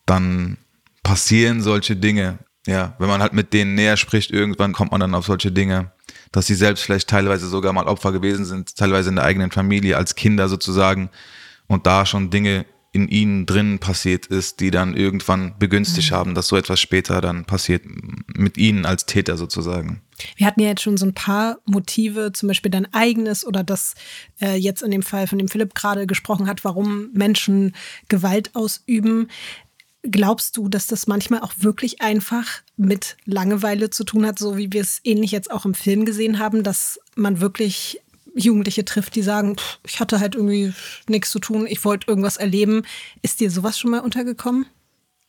dann 0.06 0.58
passieren 1.04 1.62
solche 1.62 1.96
Dinge. 1.96 2.40
Ja, 2.68 2.96
wenn 3.00 3.08
man 3.08 3.22
halt 3.22 3.34
mit 3.34 3.54
denen 3.54 3.74
näher 3.74 3.98
spricht, 3.98 4.30
irgendwann 4.30 4.74
kommt 4.74 4.92
man 4.92 5.02
dann 5.02 5.16
auf 5.16 5.26
solche 5.26 5.52
Dinge, 5.52 5.92
dass 6.32 6.46
sie 6.46 6.54
selbst 6.54 6.84
vielleicht 6.84 7.10
teilweise 7.10 7.48
sogar 7.48 7.74
mal 7.74 7.88
Opfer 7.88 8.12
gewesen 8.12 8.46
sind, 8.46 8.76
teilweise 8.76 9.10
in 9.10 9.16
der 9.16 9.26
eigenen 9.26 9.52
Familie, 9.52 9.98
als 9.98 10.16
Kinder 10.16 10.48
sozusagen. 10.48 11.10
Und 11.68 11.88
da 11.88 12.06
schon 12.06 12.30
Dinge 12.30 12.66
in 12.94 13.08
ihnen 13.08 13.46
drin 13.46 13.80
passiert 13.80 14.26
ist, 14.26 14.60
die 14.60 14.70
dann 14.70 14.96
irgendwann 14.96 15.58
begünstigt 15.58 16.12
mhm. 16.12 16.16
haben, 16.16 16.36
dass 16.36 16.48
so 16.48 16.58
etwas 16.58 16.80
später 16.80 17.22
dann 17.22 17.46
passiert 17.46 17.84
mit 18.36 18.58
ihnen 18.58 18.86
als 18.86 19.06
Täter 19.06 19.38
sozusagen. 19.38 20.02
Wir 20.36 20.46
hatten 20.46 20.62
ja 20.62 20.68
jetzt 20.68 20.82
schon 20.82 20.98
so 20.98 21.06
ein 21.06 21.14
paar 21.14 21.60
Motive, 21.66 22.32
zum 22.34 22.48
Beispiel 22.48 22.70
dein 22.70 22.94
eigenes 22.94 23.46
oder 23.46 23.64
das 23.64 23.96
äh, 24.42 24.56
jetzt 24.56 24.84
in 24.84 24.92
dem 24.92 25.04
Fall, 25.04 25.28
von 25.28 25.38
dem 25.38 25.48
Philipp 25.48 25.74
gerade 25.74 26.06
gesprochen 26.06 26.48
hat, 26.48 26.66
warum 26.66 27.10
Menschen 27.14 27.74
Gewalt 28.10 28.54
ausüben. 28.56 29.30
Glaubst 30.04 30.58
du, 30.58 30.68
dass 30.68 30.88
das 30.88 31.08
manchmal 31.08 31.42
auch 31.42 31.54
wirklich 31.60 32.02
einfach 32.02 32.62
mit 32.76 33.18
Langeweile 33.26 33.90
zu 33.90 34.04
tun 34.04 34.26
hat, 34.26 34.38
so 34.38 34.58
wie 34.58 34.74
wir 34.74 34.82
es 34.82 35.00
ähnlich 35.04 35.32
jetzt 35.32 35.50
auch 35.50 35.66
im 35.66 35.76
Film 35.76 36.06
gesehen 36.06 36.40
haben, 36.40 36.64
dass 36.64 37.00
man 37.16 37.40
wirklich 37.40 38.02
Jugendliche 38.36 38.86
trifft, 38.86 39.16
die 39.16 39.22
sagen, 39.22 39.58
pff, 39.58 39.80
ich 39.86 40.00
hatte 40.00 40.20
halt 40.20 40.36
irgendwie 40.36 40.74
nichts 41.08 41.32
zu 41.32 41.40
tun, 41.40 41.66
ich 41.68 41.84
wollte 41.84 42.08
irgendwas 42.08 42.38
erleben. 42.38 42.84
Ist 43.22 43.40
dir 43.40 43.52
sowas 43.52 43.80
schon 43.80 43.92
mal 43.92 44.00
untergekommen? 44.00 44.66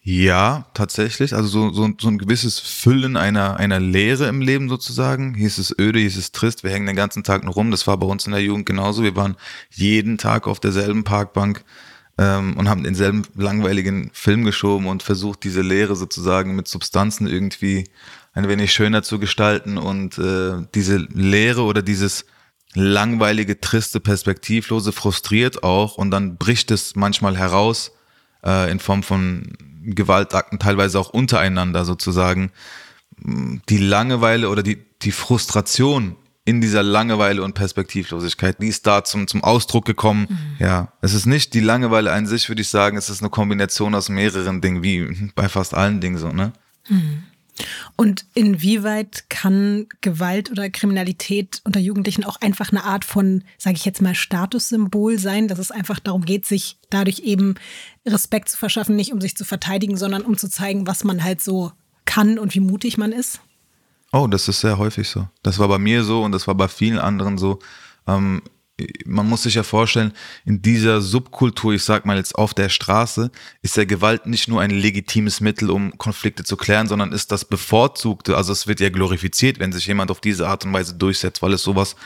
Ja, 0.05 0.67
tatsächlich. 0.75 1.33
Also 1.33 1.47
so, 1.47 1.73
so, 1.73 1.89
so 1.97 2.09
ein 2.09 2.19
gewisses 2.19 2.59
Füllen 2.59 3.17
einer, 3.17 3.57
einer 3.59 3.79
Lehre 3.79 4.27
im 4.27 4.41
Leben 4.41 4.69
sozusagen. 4.69 5.37
Ist 5.37 5.59
es 5.59 5.77
öde, 5.79 6.03
ist 6.03 6.17
es 6.17 6.33
trist. 6.33 6.65
Wir 6.65 6.73
hängen 6.73 6.89
den 6.89 6.97
ganzen 6.97 7.23
Tag 7.23 7.45
nur 7.45 7.55
rum. 7.55 7.71
Das 7.71 7.87
war 7.87 7.97
bei 7.97 8.07
uns 8.07 8.27
in 8.27 8.33
der 8.33 8.43
Jugend 8.43 8.67
genauso. 8.67 9.05
Wir 9.05 9.15
waren 9.15 9.37
jeden 9.71 10.19
Tag 10.19 10.49
auf 10.49 10.59
derselben 10.59 11.05
Parkbank 11.05 11.65
ähm, 12.19 12.57
und 12.57 12.69
haben 12.69 12.83
denselben 12.83 13.23
langweiligen 13.37 14.11
Film 14.13 14.45
geschoben 14.45 14.89
und 14.89 15.05
versucht, 15.05 15.45
diese 15.45 15.63
Lehre 15.63 15.95
sozusagen 15.95 16.57
mit 16.57 16.67
Substanzen 16.67 17.29
irgendwie 17.29 17.85
ein 18.33 18.49
wenig 18.49 18.73
schöner 18.73 19.05
zu 19.05 19.21
gestalten 19.21 19.79
und 19.79 20.19
äh, 20.19 20.67
diese 20.75 20.97
Lehre 20.97 21.63
oder 21.63 21.83
dieses 21.83 22.27
langweilige, 22.75 23.61
triste, 23.61 24.01
perspektivlose, 24.01 24.93
frustriert 24.93 25.63
auch 25.63 25.97
und 25.97 26.11
dann 26.11 26.37
bricht 26.37 26.71
es 26.71 26.97
manchmal 26.97 27.37
heraus 27.37 27.93
äh, 28.45 28.71
in 28.71 28.79
Form 28.79 29.03
von 29.03 29.53
Gewaltakten, 29.85 30.59
teilweise 30.59 30.99
auch 30.99 31.11
untereinander 31.11 31.85
sozusagen. 31.85 32.51
Die 33.19 33.79
Langeweile 33.79 34.49
oder 34.49 34.63
die, 34.63 34.79
die 35.03 35.13
Frustration 35.13 36.17
in 36.45 36.61
dieser 36.61 36.83
Langeweile 36.83 37.43
und 37.43 37.55
Perspektivlosigkeit, 37.55 38.61
die 38.61 38.67
ist 38.67 38.87
da 38.87 39.05
zum, 39.05 39.29
zum 39.29 39.45
Ausdruck 39.45 39.85
gekommen. 39.85 40.27
Mhm. 40.29 40.57
Ja, 40.59 40.93
es 41.01 41.15
ist 41.15 41.27
nicht 41.27 41.55
die 41.55 41.61
Langeweile 41.61 42.11
an 42.11 42.27
sich, 42.27 42.49
würde 42.49 42.63
ich 42.63 42.69
sagen, 42.69 42.97
es 42.97 43.11
ist 43.11 43.21
eine 43.23 43.31
Kombination 43.31 43.95
aus 43.95 44.09
mehreren 44.09 44.61
Dingen, 44.61 44.83
wie 44.83 45.31
bei 45.37 45.49
fast 45.49 45.75
allen 45.75 46.01
Dingen 46.01 46.19
so, 46.19 46.31
ne? 46.31 46.53
Mhm. 46.89 47.25
Und 47.97 48.25
inwieweit 48.35 49.29
kann 49.29 49.87
Gewalt 50.01 50.51
oder 50.51 50.71
Kriminalität 50.71 51.61
unter 51.65 51.81
Jugendlichen 51.81 52.25
auch 52.25 52.41
einfach 52.41 52.71
eine 52.71 52.85
Art 52.85 53.05
von, 53.05 53.45
sage 53.59 53.77
ich 53.77 53.85
jetzt 53.85 54.03
mal, 54.03 54.15
Statussymbol 54.15 55.19
sein, 55.19 55.49
dass 55.49 55.59
es 55.59 55.71
einfach 55.71 55.99
darum 56.01 56.25
geht, 56.25 56.47
sich 56.47 56.79
dadurch 56.91 57.21
eben 57.21 57.55
Respekt 58.07 58.49
zu 58.49 58.57
verschaffen, 58.57 58.97
nicht 58.97 59.13
um 59.13 59.21
sich 59.21 59.37
zu 59.37 59.45
verteidigen, 59.45 59.97
sondern 59.97 60.23
um 60.23 60.37
zu 60.37 60.49
zeigen, 60.49 60.87
was 60.87 61.05
man 61.05 61.23
halt 61.23 61.43
so 61.43 61.73
kann 62.05 62.39
und 62.39 62.55
wie 62.55 62.61
mutig 62.61 62.99
man 62.99 63.13
ist? 63.13 63.41
Oh, 64.13 64.27
das 64.27 64.49
ist 64.49 64.61
sehr 64.61 64.79
häufig 64.79 65.09
so. 65.09 65.29
Das 65.43 65.59
war 65.59 65.69
bei 65.69 65.79
mir 65.79 66.05
so 66.05 66.23
und 66.23 66.33
das 66.33 66.47
war 66.47 66.55
bei 66.55 66.69
vielen 66.69 66.99
anderen 66.99 67.39
so. 67.39 67.59
Ähm, 68.07 68.43
man 69.05 69.29
muss 69.29 69.43
sich 69.43 69.55
ja 69.55 69.63
vorstellen, 69.63 70.13
in 70.45 70.63
dieser 70.63 71.01
Subkultur, 71.01 71.75
ich 71.75 71.85
sag 71.85 72.07
mal 72.07 72.17
jetzt 72.17 72.35
auf 72.35 72.55
der 72.55 72.69
Straße, 72.69 73.31
ist 73.61 73.77
ja 73.77 73.85
Gewalt 73.85 74.27
nicht 74.27 74.49
nur 74.49 74.61
ein 74.61 74.71
legitimes 74.71 75.41
Mittel, 75.41 75.71
um 75.71 75.99
Konflikte 75.99 76.45
zu 76.45 76.57
klären, 76.57 76.89
sondern 76.89 77.13
ist 77.13 77.33
das 77.33 77.45
bevorzugte, 77.45 78.37
also 78.37 78.53
es 78.53 78.67
wird 78.67 78.81
ja 78.81 78.89
glorifiziert, 78.89 79.59
wenn 79.59 79.73
sich 79.73 79.87
jemand 79.87 80.11
auf 80.11 80.21
diese 80.21 80.49
Art 80.49 80.65
und 80.65 80.73
Weise 80.73 80.95
durchsetzt, 80.95 81.43
weil 81.43 81.53
es 81.53 81.63
sowas 81.63 81.97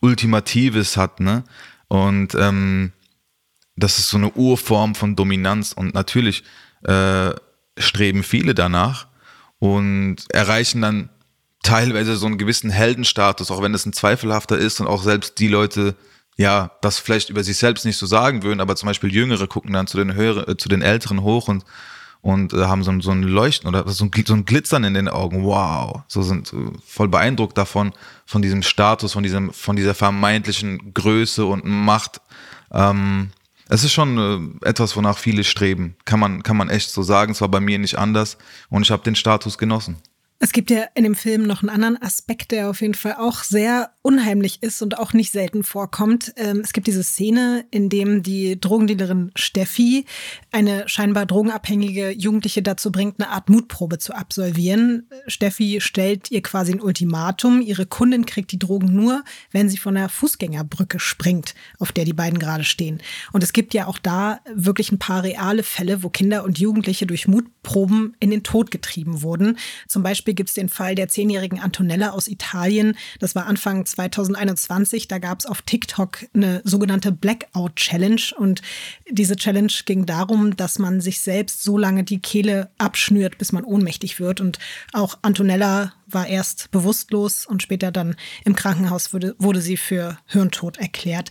Ultimatives 0.00 0.96
hat, 0.96 1.20
ne? 1.20 1.44
Und 1.88 2.34
ähm, 2.34 2.92
das 3.76 3.98
ist 3.98 4.08
so 4.08 4.16
eine 4.16 4.32
Urform 4.32 4.94
von 4.94 5.16
Dominanz 5.16 5.72
und 5.72 5.94
natürlich 5.94 6.44
äh, 6.84 7.32
streben 7.78 8.22
viele 8.22 8.54
danach 8.54 9.08
und 9.58 10.16
erreichen 10.30 10.80
dann 10.82 11.10
teilweise 11.64 12.14
so 12.16 12.26
einen 12.26 12.38
gewissen 12.38 12.70
Heldenstatus, 12.70 13.50
auch 13.50 13.60
wenn 13.60 13.74
es 13.74 13.84
ein 13.86 13.92
zweifelhafter 13.92 14.56
ist 14.56 14.80
und 14.80 14.86
auch 14.86 15.02
selbst 15.02 15.40
die 15.40 15.48
Leute, 15.48 15.96
ja, 16.36 16.70
das 16.80 16.98
vielleicht 16.98 17.30
über 17.30 17.42
sich 17.42 17.56
selbst 17.56 17.84
nicht 17.84 17.96
so 17.96 18.06
sagen 18.06 18.44
würden, 18.44 18.60
aber 18.60 18.76
zum 18.76 18.86
Beispiel 18.86 19.12
Jüngere 19.12 19.48
gucken 19.48 19.72
dann 19.72 19.88
zu 19.88 19.96
den 19.96 20.14
höheren, 20.14 20.48
äh, 20.48 20.56
zu 20.56 20.68
den 20.68 20.82
Älteren 20.82 21.22
hoch 21.22 21.48
und 21.48 21.64
und 22.24 22.54
äh, 22.54 22.64
haben 22.64 22.82
so, 22.82 23.00
so 23.00 23.10
ein 23.10 23.22
Leuchten 23.22 23.68
oder 23.68 23.86
so 23.86 24.06
ein, 24.06 24.10
so 24.26 24.32
ein 24.32 24.46
Glitzern 24.46 24.82
in 24.84 24.94
den 24.94 25.08
Augen. 25.08 25.44
Wow, 25.44 26.04
so 26.08 26.22
sind 26.22 26.46
so 26.46 26.72
voll 26.82 27.08
beeindruckt 27.08 27.58
davon, 27.58 27.92
von 28.24 28.40
diesem 28.40 28.62
Status, 28.62 29.12
von 29.12 29.22
diesem, 29.22 29.52
von 29.52 29.76
dieser 29.76 29.94
vermeintlichen 29.94 30.94
Größe 30.94 31.44
und 31.44 31.66
Macht. 31.66 32.22
Ähm, 32.72 33.28
es 33.68 33.84
ist 33.84 33.92
schon 33.92 34.56
äh, 34.62 34.66
etwas, 34.66 34.96
wonach 34.96 35.18
viele 35.18 35.44
streben. 35.44 35.96
Kann 36.06 36.18
man, 36.18 36.42
kann 36.42 36.56
man 36.56 36.70
echt 36.70 36.90
so 36.90 37.02
sagen. 37.02 37.32
Es 37.32 37.42
war 37.42 37.48
bei 37.48 37.60
mir 37.60 37.78
nicht 37.78 37.98
anders 37.98 38.38
und 38.70 38.80
ich 38.80 38.90
habe 38.90 39.02
den 39.02 39.16
Status 39.16 39.58
genossen. 39.58 39.98
Es 40.40 40.52
gibt 40.52 40.70
ja 40.70 40.84
in 40.94 41.04
dem 41.04 41.14
Film 41.14 41.44
noch 41.44 41.62
einen 41.62 41.70
anderen 41.70 42.02
Aspekt, 42.02 42.50
der 42.50 42.68
auf 42.68 42.80
jeden 42.80 42.94
Fall 42.94 43.14
auch 43.14 43.44
sehr 43.44 43.94
unheimlich 44.02 44.62
ist 44.62 44.82
und 44.82 44.98
auch 44.98 45.14
nicht 45.14 45.32
selten 45.32 45.64
vorkommt. 45.64 46.34
Ähm, 46.36 46.60
es 46.62 46.74
gibt 46.74 46.86
diese 46.86 47.02
Szene, 47.02 47.64
in 47.70 47.88
dem 47.88 48.22
die 48.22 48.60
Drogendealerin 48.60 49.32
Steffi 49.34 50.04
eine 50.52 50.86
scheinbar 50.86 51.24
drogenabhängige 51.24 52.10
Jugendliche 52.10 52.62
dazu 52.62 52.92
bringt, 52.92 53.18
eine 53.18 53.30
Art 53.30 53.48
Mutprobe 53.48 53.98
zu 53.98 54.14
absolvieren. 54.14 55.08
Steffi 55.26 55.80
stellt 55.80 56.30
ihr 56.30 56.42
quasi 56.42 56.72
ein 56.72 56.82
Ultimatum. 56.82 57.62
Ihre 57.62 57.86
Kundin 57.86 58.26
kriegt 58.26 58.52
die 58.52 58.58
Drogen 58.58 58.94
nur, 58.94 59.24
wenn 59.52 59.70
sie 59.70 59.78
von 59.78 59.94
der 59.94 60.10
Fußgängerbrücke 60.10 61.00
springt, 61.00 61.54
auf 61.78 61.90
der 61.90 62.04
die 62.04 62.12
beiden 62.12 62.38
gerade 62.38 62.64
stehen. 62.64 63.00
Und 63.32 63.42
es 63.42 63.54
gibt 63.54 63.72
ja 63.72 63.86
auch 63.86 63.98
da 63.98 64.40
wirklich 64.54 64.92
ein 64.92 64.98
paar 64.98 65.22
reale 65.22 65.62
Fälle, 65.62 66.02
wo 66.02 66.10
Kinder 66.10 66.44
und 66.44 66.58
Jugendliche 66.58 67.06
durch 67.06 67.26
Mutproben 67.26 68.14
in 68.20 68.30
den 68.30 68.42
Tod 68.42 68.70
getrieben 68.70 69.22
wurden. 69.22 69.56
Zum 69.88 70.02
Beispiel 70.02 70.33
Beispiel 70.34 70.44
gibt 70.44 70.50
es 70.50 70.54
den 70.54 70.68
Fall 70.68 70.94
der 70.94 71.08
zehnjährigen 71.08 71.60
Antonella 71.60 72.10
aus 72.10 72.28
Italien. 72.28 72.96
Das 73.20 73.34
war 73.34 73.46
Anfang 73.46 73.86
2021. 73.86 75.08
Da 75.08 75.18
gab 75.18 75.40
es 75.40 75.46
auf 75.46 75.62
TikTok 75.62 76.26
eine 76.34 76.60
sogenannte 76.64 77.12
Blackout 77.12 77.76
Challenge. 77.76 78.20
Und 78.36 78.60
diese 79.08 79.36
Challenge 79.36 79.72
ging 79.84 80.06
darum, 80.06 80.56
dass 80.56 80.78
man 80.78 81.00
sich 81.00 81.20
selbst 81.20 81.62
so 81.62 81.78
lange 81.78 82.04
die 82.04 82.20
Kehle 82.20 82.70
abschnürt, 82.78 83.38
bis 83.38 83.52
man 83.52 83.64
ohnmächtig 83.64 84.20
wird. 84.20 84.40
Und 84.40 84.58
auch 84.92 85.18
Antonella 85.22 85.92
war 86.06 86.26
erst 86.26 86.70
bewusstlos 86.70 87.46
und 87.46 87.62
später 87.62 87.92
dann 87.92 88.16
im 88.44 88.54
Krankenhaus 88.54 89.12
wurde, 89.12 89.34
wurde 89.38 89.60
sie 89.60 89.76
für 89.76 90.18
Hirntod 90.26 90.78
erklärt. 90.78 91.30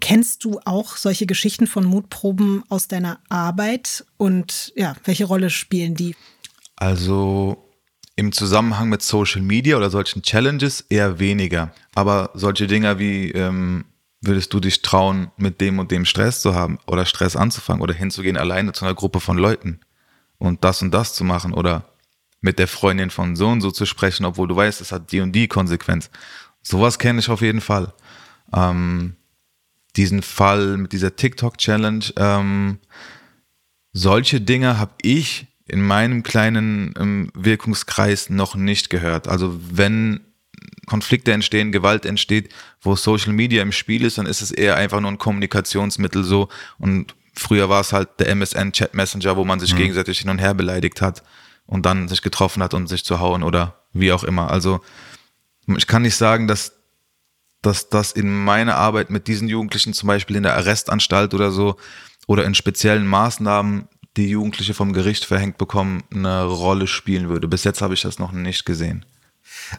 Kennst 0.00 0.44
du 0.44 0.60
auch 0.64 0.96
solche 0.96 1.26
Geschichten 1.26 1.66
von 1.66 1.84
Mutproben 1.84 2.64
aus 2.68 2.86
deiner 2.86 3.18
Arbeit 3.30 4.04
und 4.18 4.72
ja, 4.76 4.94
welche 5.04 5.24
Rolle 5.24 5.48
spielen 5.48 5.94
die? 5.94 6.14
Also 6.76 7.65
im 8.16 8.32
Zusammenhang 8.32 8.88
mit 8.88 9.02
Social 9.02 9.42
Media 9.42 9.76
oder 9.76 9.90
solchen 9.90 10.22
Challenges 10.22 10.80
eher 10.80 11.18
weniger. 11.18 11.72
Aber 11.94 12.30
solche 12.34 12.66
Dinger 12.66 12.98
wie, 12.98 13.30
ähm, 13.32 13.84
würdest 14.22 14.52
du 14.52 14.60
dich 14.60 14.82
trauen, 14.82 15.30
mit 15.36 15.60
dem 15.60 15.78
und 15.78 15.90
dem 15.90 16.04
Stress 16.04 16.40
zu 16.40 16.54
haben 16.54 16.78
oder 16.86 17.04
Stress 17.04 17.36
anzufangen 17.36 17.82
oder 17.82 17.94
hinzugehen 17.94 18.36
alleine 18.36 18.72
zu 18.72 18.84
einer 18.84 18.94
Gruppe 18.94 19.20
von 19.20 19.36
Leuten 19.36 19.80
und 20.38 20.64
das 20.64 20.82
und 20.82 20.92
das 20.92 21.14
zu 21.14 21.24
machen 21.24 21.52
oder 21.52 21.84
mit 22.40 22.58
der 22.58 22.68
Freundin 22.68 23.10
von 23.10 23.36
so 23.36 23.48
und 23.48 23.60
so 23.60 23.70
zu 23.70 23.86
sprechen, 23.86 24.24
obwohl 24.24 24.48
du 24.48 24.56
weißt, 24.56 24.80
es 24.80 24.92
hat 24.92 25.12
die 25.12 25.20
und 25.20 25.32
die 25.32 25.48
Konsequenz. 25.48 26.10
Sowas 26.62 26.98
kenne 26.98 27.20
ich 27.20 27.28
auf 27.28 27.42
jeden 27.42 27.60
Fall. 27.60 27.92
Ähm, 28.52 29.16
diesen 29.96 30.22
Fall 30.22 30.76
mit 30.76 30.92
dieser 30.92 31.16
TikTok-Challenge, 31.16 32.04
ähm, 32.16 32.78
solche 33.92 34.40
Dinge 34.40 34.78
habe 34.78 34.94
ich 35.02 35.46
in 35.68 35.82
meinem 35.82 36.22
kleinen 36.22 36.94
ähm, 36.98 37.30
Wirkungskreis 37.34 38.30
noch 38.30 38.54
nicht 38.54 38.90
gehört. 38.90 39.28
Also 39.28 39.58
wenn 39.70 40.20
Konflikte 40.86 41.32
entstehen, 41.32 41.72
Gewalt 41.72 42.06
entsteht, 42.06 42.52
wo 42.80 42.94
Social 42.94 43.32
Media 43.32 43.62
im 43.62 43.72
Spiel 43.72 44.04
ist, 44.04 44.18
dann 44.18 44.26
ist 44.26 44.42
es 44.42 44.52
eher 44.52 44.76
einfach 44.76 45.00
nur 45.00 45.10
ein 45.10 45.18
Kommunikationsmittel 45.18 46.22
so. 46.22 46.48
Und 46.78 47.14
früher 47.34 47.68
war 47.68 47.80
es 47.80 47.92
halt 47.92 48.08
der 48.20 48.28
MSN 48.28 48.72
Chat 48.72 48.94
Messenger, 48.94 49.36
wo 49.36 49.44
man 49.44 49.58
sich 49.58 49.74
mhm. 49.74 49.78
gegenseitig 49.78 50.20
hin 50.20 50.30
und 50.30 50.38
her 50.38 50.54
beleidigt 50.54 51.02
hat 51.02 51.22
und 51.66 51.84
dann 51.84 52.06
sich 52.06 52.22
getroffen 52.22 52.62
hat, 52.62 52.72
um 52.72 52.86
sich 52.86 53.04
zu 53.04 53.18
hauen 53.18 53.42
oder 53.42 53.82
wie 53.92 54.12
auch 54.12 54.22
immer. 54.22 54.50
Also 54.50 54.80
ich 55.66 55.88
kann 55.88 56.02
nicht 56.02 56.16
sagen, 56.16 56.46
dass 56.46 56.72
dass 57.62 57.88
das 57.88 58.12
in 58.12 58.32
meiner 58.44 58.76
Arbeit 58.76 59.10
mit 59.10 59.26
diesen 59.26 59.48
Jugendlichen 59.48 59.92
zum 59.92 60.06
Beispiel 60.06 60.36
in 60.36 60.44
der 60.44 60.54
Arrestanstalt 60.54 61.34
oder 61.34 61.50
so 61.50 61.76
oder 62.28 62.44
in 62.44 62.54
speziellen 62.54 63.06
Maßnahmen 63.06 63.88
die 64.16 64.30
Jugendliche 64.30 64.74
vom 64.74 64.92
Gericht 64.92 65.24
verhängt 65.24 65.58
bekommen, 65.58 66.02
eine 66.10 66.44
Rolle 66.44 66.86
spielen 66.86 67.28
würde. 67.28 67.48
Bis 67.48 67.64
jetzt 67.64 67.82
habe 67.82 67.94
ich 67.94 68.02
das 68.02 68.18
noch 68.18 68.32
nicht 68.32 68.64
gesehen. 68.64 69.04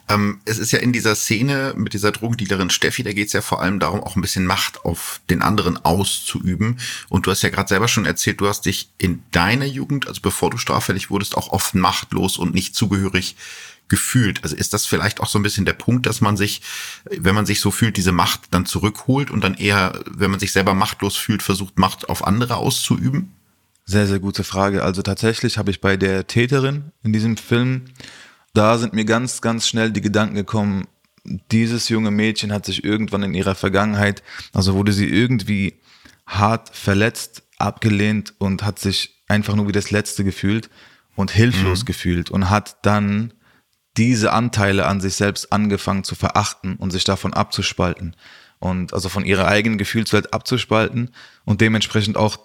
Ähm, 0.09 0.41
es 0.45 0.57
ist 0.57 0.71
ja 0.71 0.79
in 0.79 0.91
dieser 0.91 1.15
Szene 1.15 1.73
mit 1.75 1.93
dieser 1.93 2.11
Drogendealerin 2.11 2.69
Steffi, 2.69 3.03
da 3.03 3.13
geht 3.13 3.27
es 3.27 3.33
ja 3.33 3.41
vor 3.41 3.61
allem 3.61 3.79
darum, 3.79 4.01
auch 4.01 4.15
ein 4.15 4.21
bisschen 4.21 4.45
Macht 4.45 4.83
auf 4.85 5.21
den 5.29 5.41
anderen 5.41 5.77
auszuüben. 5.83 6.79
Und 7.09 7.25
du 7.25 7.31
hast 7.31 7.41
ja 7.41 7.49
gerade 7.49 7.69
selber 7.69 7.87
schon 7.87 8.05
erzählt, 8.05 8.41
du 8.41 8.47
hast 8.47 8.65
dich 8.65 8.89
in 8.97 9.23
deiner 9.31 9.65
Jugend, 9.65 10.07
also 10.07 10.21
bevor 10.21 10.49
du 10.49 10.57
straffällig 10.57 11.09
wurdest, 11.09 11.37
auch 11.37 11.49
oft 11.49 11.75
machtlos 11.75 12.37
und 12.37 12.53
nicht 12.53 12.75
zugehörig 12.75 13.35
gefühlt. 13.89 14.43
Also 14.43 14.55
ist 14.55 14.73
das 14.73 14.85
vielleicht 14.85 15.21
auch 15.21 15.27
so 15.27 15.39
ein 15.39 15.43
bisschen 15.43 15.65
der 15.65 15.73
Punkt, 15.73 16.05
dass 16.05 16.19
man 16.19 16.35
sich, 16.35 16.61
wenn 17.05 17.35
man 17.35 17.45
sich 17.45 17.61
so 17.61 17.71
fühlt, 17.71 17.95
diese 17.95 18.11
Macht 18.11 18.41
dann 18.51 18.65
zurückholt 18.65 19.31
und 19.31 19.43
dann 19.43 19.53
eher, 19.53 20.01
wenn 20.09 20.31
man 20.31 20.39
sich 20.39 20.51
selber 20.51 20.73
machtlos 20.73 21.15
fühlt, 21.15 21.41
versucht, 21.41 21.79
Macht 21.79 22.09
auf 22.09 22.25
andere 22.25 22.57
auszuüben? 22.57 23.36
Sehr, 23.89 24.05
sehr 24.05 24.19
gute 24.19 24.43
Frage. 24.43 24.83
Also 24.83 25.01
tatsächlich 25.01 25.57
habe 25.57 25.71
ich 25.71 25.79
bei 25.79 25.95
der 25.95 26.27
Täterin 26.27 26.91
in 27.03 27.13
diesem 27.13 27.37
Film, 27.37 27.85
da 28.53 28.77
sind 28.77 28.93
mir 28.93 29.05
ganz, 29.05 29.39
ganz 29.39 29.65
schnell 29.65 29.91
die 29.91 30.01
Gedanken 30.01 30.35
gekommen, 30.35 30.87
dieses 31.51 31.87
junge 31.87 32.11
Mädchen 32.11 32.51
hat 32.51 32.65
sich 32.65 32.83
irgendwann 32.83 33.23
in 33.23 33.33
ihrer 33.33 33.55
Vergangenheit, 33.55 34.23
also 34.53 34.75
wurde 34.75 34.91
sie 34.91 35.07
irgendwie 35.07 35.79
hart 36.25 36.75
verletzt, 36.75 37.43
abgelehnt 37.59 38.33
und 38.39 38.63
hat 38.63 38.77
sich 38.77 39.23
einfach 39.29 39.55
nur 39.55 39.69
wie 39.69 39.73
das 39.73 39.89
Letzte 39.89 40.25
gefühlt 40.25 40.69
und 41.15 41.31
hilflos 41.31 41.81
mhm. 41.81 41.85
gefühlt 41.85 42.29
und 42.29 42.49
hat 42.49 42.85
dann 42.85 43.33
diese 43.95 44.33
Anteile 44.33 44.85
an 44.85 44.99
sich 44.99 45.15
selbst 45.15 45.51
angefangen 45.53 46.03
zu 46.03 46.15
verachten 46.15 46.75
und 46.75 46.91
sich 46.91 47.05
davon 47.05 47.33
abzuspalten 47.33 48.17
und 48.59 48.93
also 48.93 49.07
von 49.07 49.25
ihrer 49.25 49.47
eigenen 49.47 49.77
Gefühlswelt 49.77 50.33
abzuspalten 50.33 51.11
und 51.45 51.61
dementsprechend 51.61 52.17
auch 52.17 52.37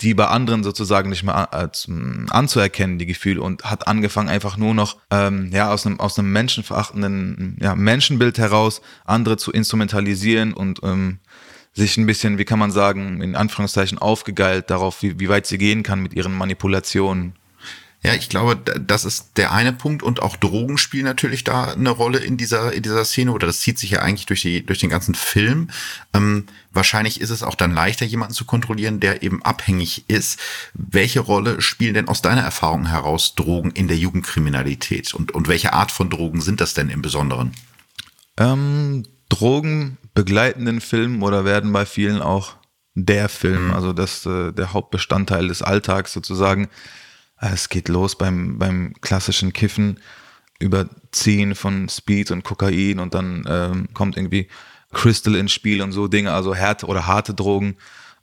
die 0.00 0.14
bei 0.14 0.26
anderen 0.26 0.64
sozusagen 0.64 1.10
nicht 1.10 1.22
mehr 1.22 1.48
anzuerkennen, 2.30 2.98
die 2.98 3.06
Gefühle, 3.06 3.40
und 3.40 3.64
hat 3.64 3.86
angefangen 3.86 4.28
einfach 4.28 4.56
nur 4.56 4.74
noch 4.74 4.98
ähm, 5.10 5.50
ja 5.52 5.70
aus 5.72 5.86
einem 5.86 6.00
aus 6.00 6.18
einem 6.18 6.32
menschenverachtenden 6.32 7.58
ja, 7.60 7.74
Menschenbild 7.74 8.38
heraus 8.38 8.82
andere 9.04 9.36
zu 9.36 9.52
instrumentalisieren 9.52 10.52
und 10.52 10.80
ähm, 10.82 11.20
sich 11.74 11.96
ein 11.96 12.06
bisschen, 12.06 12.38
wie 12.38 12.44
kann 12.44 12.58
man 12.58 12.70
sagen, 12.70 13.20
in 13.20 13.34
Anführungszeichen 13.34 13.98
aufgegeilt 13.98 14.70
darauf, 14.70 15.02
wie, 15.02 15.18
wie 15.18 15.28
weit 15.28 15.46
sie 15.46 15.58
gehen 15.58 15.82
kann 15.82 16.00
mit 16.00 16.14
ihren 16.14 16.32
Manipulationen. 16.32 17.34
Ja, 18.04 18.12
ich 18.12 18.28
glaube, 18.28 18.56
das 18.56 19.06
ist 19.06 19.38
der 19.38 19.52
eine 19.52 19.72
Punkt 19.72 20.02
und 20.02 20.20
auch 20.20 20.36
Drogen 20.36 20.76
spielen 20.76 21.06
natürlich 21.06 21.42
da 21.42 21.72
eine 21.72 21.88
Rolle 21.88 22.18
in 22.18 22.36
dieser 22.36 22.70
in 22.74 22.82
dieser 22.82 23.02
Szene 23.06 23.32
oder 23.32 23.46
das 23.46 23.60
zieht 23.60 23.78
sich 23.78 23.92
ja 23.92 24.00
eigentlich 24.00 24.26
durch 24.26 24.42
die 24.42 24.64
durch 24.64 24.78
den 24.78 24.90
ganzen 24.90 25.14
Film. 25.14 25.70
Ähm, 26.12 26.44
wahrscheinlich 26.70 27.22
ist 27.22 27.30
es 27.30 27.42
auch 27.42 27.54
dann 27.54 27.72
leichter, 27.72 28.04
jemanden 28.04 28.34
zu 28.34 28.44
kontrollieren, 28.44 29.00
der 29.00 29.22
eben 29.22 29.42
abhängig 29.42 30.04
ist. 30.08 30.38
Welche 30.74 31.20
Rolle 31.20 31.62
spielen 31.62 31.94
denn 31.94 32.08
aus 32.08 32.20
deiner 32.20 32.42
Erfahrung 32.42 32.84
heraus 32.84 33.36
Drogen 33.36 33.70
in 33.70 33.88
der 33.88 33.96
Jugendkriminalität 33.96 35.14
und 35.14 35.32
und 35.32 35.48
welche 35.48 35.72
Art 35.72 35.90
von 35.90 36.10
Drogen 36.10 36.42
sind 36.42 36.60
das 36.60 36.74
denn 36.74 36.90
im 36.90 37.00
Besonderen? 37.00 37.52
Ähm, 38.36 39.04
Drogen 39.30 39.96
begleiten 40.12 40.66
den 40.66 40.82
Film 40.82 41.22
oder 41.22 41.46
werden 41.46 41.72
bei 41.72 41.86
vielen 41.86 42.20
auch 42.20 42.56
der 42.94 43.30
Film, 43.30 43.68
mhm. 43.68 43.74
also 43.74 43.94
das 43.94 44.26
äh, 44.26 44.52
der 44.52 44.74
Hauptbestandteil 44.74 45.48
des 45.48 45.62
Alltags 45.62 46.12
sozusagen. 46.12 46.68
Es 47.52 47.68
geht 47.68 47.88
los 47.88 48.16
beim, 48.16 48.58
beim 48.58 48.94
klassischen 49.00 49.52
Kiffen, 49.52 50.00
Überziehen 50.58 51.54
von 51.54 51.88
Speed 51.88 52.30
und 52.30 52.44
Kokain 52.44 52.98
und 53.00 53.12
dann 53.12 53.44
ähm, 53.48 53.88
kommt 53.92 54.16
irgendwie 54.16 54.48
Crystal 54.92 55.34
ins 55.34 55.52
Spiel 55.52 55.82
und 55.82 55.92
so 55.92 56.06
Dinge, 56.06 56.32
also 56.32 56.56
harte 56.56 56.86
oder 56.86 57.06
harte 57.06 57.34
Drogen. 57.34 57.76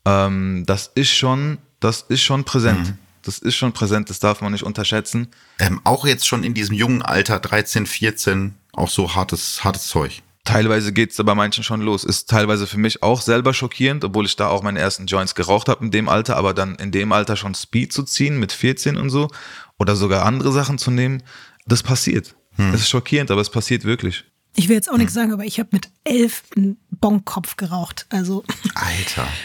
Ähm, 0.06 0.64
das 0.66 0.92
ist 0.96 1.12
schon, 1.12 1.60
das 1.80 2.02
ist 2.08 2.22
schon 2.22 2.46
präsent. 2.46 2.88
Mhm. 2.88 2.98
Das 3.24 3.38
ist 3.38 3.56
schon 3.56 3.72
präsent, 3.72 4.10
das 4.10 4.20
darf 4.20 4.42
man 4.42 4.52
nicht 4.52 4.64
unterschätzen. 4.64 5.28
Ähm, 5.60 5.80
auch 5.84 6.08
jetzt 6.08 6.26
schon 6.26 6.44
in 6.44 6.56
diesem 6.56 6.76
jungen 6.76 7.04
Alter, 7.04 7.40
13, 7.40 7.86
14, 7.86 8.56
auch 8.74 8.90
so 8.90 9.14
hartes, 9.14 9.64
hartes 9.64 9.88
Zeug. 9.88 10.24
Teilweise 10.44 10.92
geht 10.92 11.12
es 11.12 11.18
da 11.18 11.24
bei 11.24 11.36
manchen 11.36 11.64
schon 11.64 11.82
los. 11.82 12.04
Ist 12.04 12.30
teilweise 12.30 12.66
für 12.66 12.80
mich 12.80 13.04
auch 13.04 13.22
selber 13.22 13.54
schockierend, 13.54 14.04
obwohl 14.04 14.26
ich 14.26 14.36
da 14.36 14.48
auch 14.48 14.64
meine 14.64 14.80
ersten 14.80 15.06
Joints 15.06 15.36
geraucht 15.36 15.70
habe 15.70 15.86
in 15.86 15.92
dem 15.92 16.10
Alter, 16.10 16.36
aber 16.36 16.54
dann 16.54 16.76
in 16.76 16.92
dem 16.92 17.12
Alter 17.12 17.36
schon 17.36 17.54
Speed 17.54 17.94
zu 17.94 18.04
ziehen 18.04 18.40
mit 18.40 18.52
14 18.52 18.98
und 18.98 19.10
so 19.12 19.30
oder 19.78 19.96
sogar 19.96 20.26
andere 20.26 20.52
Sachen 20.52 20.78
zu 20.78 20.90
nehmen, 20.90 21.24
das 21.68 21.84
passiert. 21.84 22.36
Hm. 22.56 22.72
Das 22.72 22.82
ist 22.82 22.90
schockierend, 22.90 23.30
aber 23.32 23.42
es 23.42 23.50
passiert 23.50 23.84
wirklich. 23.84 24.24
Ich 24.56 24.68
will 24.68 24.76
jetzt 24.76 24.92
auch 24.92 24.98
nichts 24.98 25.14
sagen, 25.14 25.32
aber 25.32 25.46
ich 25.46 25.60
habe 25.60 25.70
mit 25.72 25.90
elf 26.04 26.44
einen 26.56 26.78
Bonkopf 26.90 27.56
geraucht. 27.56 28.06
Also. 28.10 28.44
Alter. 28.76 29.28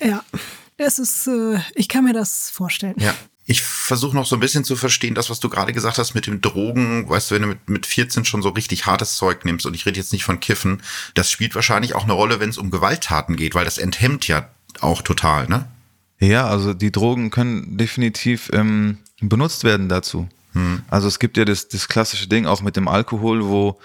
Ja. 0.00 0.22
Es 0.76 1.00
ist, 1.00 1.26
äh, 1.26 1.58
ich 1.74 1.88
kann 1.88 2.04
mir 2.04 2.12
das 2.12 2.50
vorstellen. 2.50 2.94
Ja. 2.98 3.14
Ich 3.44 3.62
versuche 3.62 4.14
noch 4.14 4.26
so 4.26 4.36
ein 4.36 4.40
bisschen 4.40 4.64
zu 4.64 4.76
verstehen, 4.76 5.14
das, 5.14 5.28
was 5.28 5.40
du 5.40 5.48
gerade 5.48 5.72
gesagt 5.72 5.98
hast 5.98 6.14
mit 6.14 6.26
dem 6.26 6.40
Drogen, 6.40 7.08
weißt 7.08 7.30
du, 7.30 7.34
wenn 7.34 7.42
du 7.42 7.48
mit, 7.48 7.68
mit 7.68 7.86
14 7.86 8.24
schon 8.24 8.40
so 8.40 8.50
richtig 8.50 8.86
hartes 8.86 9.16
Zeug 9.16 9.44
nimmst, 9.44 9.66
und 9.66 9.74
ich 9.74 9.84
rede 9.84 9.98
jetzt 9.98 10.12
nicht 10.12 10.24
von 10.24 10.38
Kiffen, 10.38 10.80
das 11.14 11.30
spielt 11.30 11.54
wahrscheinlich 11.54 11.94
auch 11.94 12.04
eine 12.04 12.12
Rolle, 12.12 12.38
wenn 12.38 12.50
es 12.50 12.58
um 12.58 12.70
Gewalttaten 12.70 13.36
geht, 13.36 13.54
weil 13.54 13.64
das 13.64 13.78
enthemmt 13.78 14.28
ja 14.28 14.48
auch 14.80 15.02
total, 15.02 15.48
ne? 15.48 15.66
Ja, 16.20 16.46
also 16.46 16.72
die 16.72 16.92
Drogen 16.92 17.30
können 17.30 17.76
definitiv 17.76 18.48
ähm, 18.52 18.98
benutzt 19.20 19.64
werden 19.64 19.88
dazu. 19.88 20.28
Hm. 20.52 20.82
Also 20.88 21.08
es 21.08 21.18
gibt 21.18 21.36
ja 21.36 21.44
das, 21.44 21.66
das 21.68 21.88
klassische 21.88 22.28
Ding 22.28 22.46
auch 22.46 22.62
mit 22.62 22.76
dem 22.76 22.86
Alkohol, 22.86 23.44
wo 23.44 23.80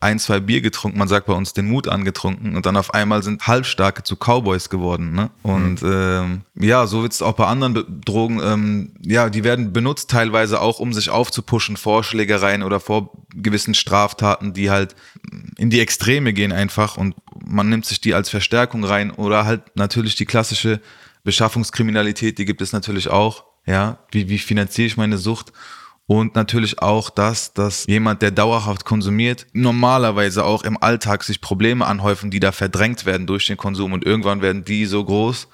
ein, 0.00 0.18
zwei 0.18 0.40
Bier 0.40 0.62
getrunken, 0.62 0.98
man 0.98 1.08
sagt 1.08 1.26
bei 1.26 1.34
uns 1.34 1.52
den 1.52 1.68
Mut 1.68 1.86
angetrunken 1.86 2.56
und 2.56 2.64
dann 2.64 2.78
auf 2.78 2.94
einmal 2.94 3.22
sind 3.22 3.46
Halbstarke 3.46 4.02
zu 4.02 4.16
Cowboys 4.16 4.70
geworden. 4.70 5.12
Ne? 5.12 5.30
Und 5.42 5.82
mhm. 5.82 5.92
ähm, 5.92 6.40
ja, 6.58 6.86
so 6.86 7.02
wird 7.02 7.12
es 7.12 7.20
auch 7.20 7.34
bei 7.34 7.46
anderen 7.46 8.00
Drogen, 8.02 8.40
ähm, 8.42 8.94
ja, 9.02 9.28
die 9.28 9.44
werden 9.44 9.74
benutzt 9.74 10.10
teilweise 10.10 10.62
auch, 10.62 10.80
um 10.80 10.94
sich 10.94 11.10
aufzupuschen 11.10 11.76
vor 11.76 12.02
Schlägereien 12.02 12.62
oder 12.62 12.80
vor 12.80 13.12
gewissen 13.34 13.74
Straftaten, 13.74 14.54
die 14.54 14.70
halt 14.70 14.96
in 15.58 15.68
die 15.68 15.80
Extreme 15.80 16.32
gehen 16.32 16.52
einfach 16.52 16.96
und 16.96 17.14
man 17.44 17.68
nimmt 17.68 17.84
sich 17.84 18.00
die 18.00 18.14
als 18.14 18.30
Verstärkung 18.30 18.84
rein 18.84 19.10
oder 19.10 19.44
halt 19.44 19.76
natürlich 19.76 20.14
die 20.14 20.24
klassische 20.24 20.80
Beschaffungskriminalität, 21.24 22.38
die 22.38 22.46
gibt 22.46 22.62
es 22.62 22.72
natürlich 22.72 23.08
auch. 23.08 23.44
Ja, 23.66 23.98
wie, 24.10 24.30
wie 24.30 24.38
finanziere 24.38 24.86
ich 24.86 24.96
meine 24.96 25.18
Sucht? 25.18 25.52
Und 26.10 26.34
natürlich 26.34 26.82
auch 26.82 27.08
das, 27.08 27.52
dass 27.52 27.86
jemand, 27.86 28.20
der 28.20 28.32
dauerhaft 28.32 28.84
konsumiert, 28.84 29.46
normalerweise 29.52 30.44
auch 30.44 30.64
im 30.64 30.76
Alltag 30.82 31.22
sich 31.22 31.40
Probleme 31.40 31.86
anhäufen, 31.86 32.32
die 32.32 32.40
da 32.40 32.50
verdrängt 32.50 33.06
werden 33.06 33.28
durch 33.28 33.46
den 33.46 33.56
Konsum. 33.56 33.92
Und 33.92 34.04
irgendwann 34.04 34.42
werden 34.42 34.64
die 34.64 34.86
so 34.86 35.04
groß, 35.04 35.46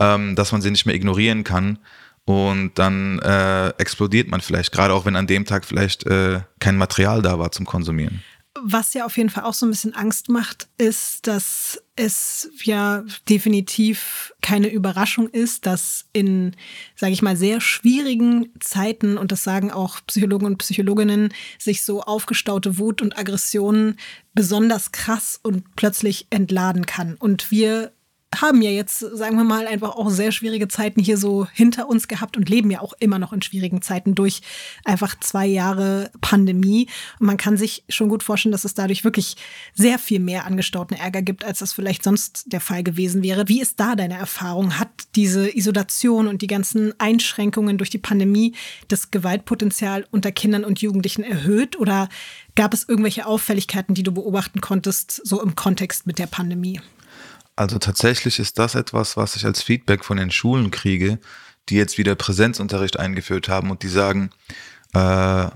ähm, 0.00 0.34
dass 0.34 0.50
man 0.50 0.62
sie 0.62 0.72
nicht 0.72 0.84
mehr 0.84 0.96
ignorieren 0.96 1.44
kann. 1.44 1.78
Und 2.24 2.72
dann 2.74 3.20
äh, 3.20 3.68
explodiert 3.78 4.28
man 4.28 4.40
vielleicht, 4.40 4.72
gerade 4.72 4.94
auch 4.94 5.06
wenn 5.06 5.14
an 5.14 5.28
dem 5.28 5.44
Tag 5.44 5.64
vielleicht 5.64 6.04
äh, 6.08 6.40
kein 6.58 6.76
Material 6.76 7.22
da 7.22 7.38
war 7.38 7.52
zum 7.52 7.64
Konsumieren. 7.64 8.20
Was 8.64 8.94
ja 8.94 9.06
auf 9.06 9.16
jeden 9.16 9.30
Fall 9.30 9.44
auch 9.44 9.54
so 9.54 9.64
ein 9.64 9.70
bisschen 9.70 9.94
Angst 9.94 10.28
macht, 10.28 10.66
ist, 10.76 11.28
dass 11.28 11.80
es 12.00 12.50
ja 12.64 13.04
definitiv 13.28 14.32
keine 14.40 14.68
Überraschung 14.68 15.28
ist, 15.28 15.66
dass 15.66 16.06
in, 16.14 16.56
sage 16.96 17.12
ich 17.12 17.20
mal, 17.20 17.36
sehr 17.36 17.60
schwierigen 17.60 18.48
Zeiten, 18.58 19.18
und 19.18 19.32
das 19.32 19.44
sagen 19.44 19.70
auch 19.70 20.00
Psychologen 20.06 20.46
und 20.46 20.58
Psychologinnen, 20.58 21.32
sich 21.58 21.82
so 21.82 22.00
aufgestaute 22.02 22.78
Wut 22.78 23.02
und 23.02 23.18
Aggressionen 23.18 23.98
besonders 24.32 24.92
krass 24.92 25.38
und 25.42 25.76
plötzlich 25.76 26.26
entladen 26.30 26.86
kann. 26.86 27.16
Und 27.16 27.50
wir 27.50 27.92
haben 28.34 28.62
ja 28.62 28.70
jetzt, 28.70 29.00
sagen 29.00 29.36
wir 29.36 29.44
mal, 29.44 29.66
einfach 29.66 29.90
auch 29.96 30.08
sehr 30.08 30.30
schwierige 30.30 30.68
Zeiten 30.68 31.00
hier 31.00 31.16
so 31.16 31.48
hinter 31.52 31.88
uns 31.88 32.06
gehabt 32.06 32.36
und 32.36 32.48
leben 32.48 32.70
ja 32.70 32.80
auch 32.80 32.92
immer 33.00 33.18
noch 33.18 33.32
in 33.32 33.42
schwierigen 33.42 33.82
Zeiten 33.82 34.14
durch 34.14 34.42
einfach 34.84 35.18
zwei 35.18 35.46
Jahre 35.46 36.12
Pandemie. 36.20 36.86
Und 37.18 37.26
man 37.26 37.36
kann 37.36 37.56
sich 37.56 37.82
schon 37.88 38.08
gut 38.08 38.22
vorstellen, 38.22 38.52
dass 38.52 38.64
es 38.64 38.74
dadurch 38.74 39.02
wirklich 39.02 39.36
sehr 39.74 39.98
viel 39.98 40.20
mehr 40.20 40.44
angestauten 40.46 40.96
Ärger 40.96 41.22
gibt, 41.22 41.44
als 41.44 41.58
das 41.58 41.72
vielleicht 41.72 42.04
sonst 42.04 42.52
der 42.52 42.60
Fall 42.60 42.84
gewesen 42.84 43.24
wäre. 43.24 43.48
Wie 43.48 43.60
ist 43.60 43.80
da 43.80 43.96
deine 43.96 44.16
Erfahrung? 44.16 44.78
Hat 44.78 44.90
diese 45.16 45.56
Isolation 45.56 46.28
und 46.28 46.40
die 46.40 46.46
ganzen 46.46 46.94
Einschränkungen 47.00 47.78
durch 47.78 47.90
die 47.90 47.98
Pandemie 47.98 48.54
das 48.86 49.10
Gewaltpotenzial 49.10 50.06
unter 50.12 50.30
Kindern 50.30 50.64
und 50.64 50.80
Jugendlichen 50.80 51.24
erhöht 51.24 51.76
oder 51.76 52.08
gab 52.54 52.74
es 52.74 52.88
irgendwelche 52.88 53.26
Auffälligkeiten, 53.26 53.94
die 53.94 54.04
du 54.04 54.12
beobachten 54.12 54.60
konntest, 54.60 55.20
so 55.26 55.42
im 55.42 55.56
Kontext 55.56 56.06
mit 56.06 56.20
der 56.20 56.26
Pandemie? 56.26 56.80
Also 57.60 57.78
tatsächlich 57.78 58.38
ist 58.38 58.58
das 58.58 58.74
etwas, 58.74 59.18
was 59.18 59.36
ich 59.36 59.44
als 59.44 59.62
Feedback 59.62 60.02
von 60.02 60.16
den 60.16 60.30
Schulen 60.30 60.70
kriege, 60.70 61.18
die 61.68 61.74
jetzt 61.74 61.98
wieder 61.98 62.14
Präsenzunterricht 62.14 62.98
eingeführt 62.98 63.50
haben 63.50 63.70
und 63.70 63.82
die 63.82 63.88
sagen, 63.88 64.30
äh, 64.94 65.46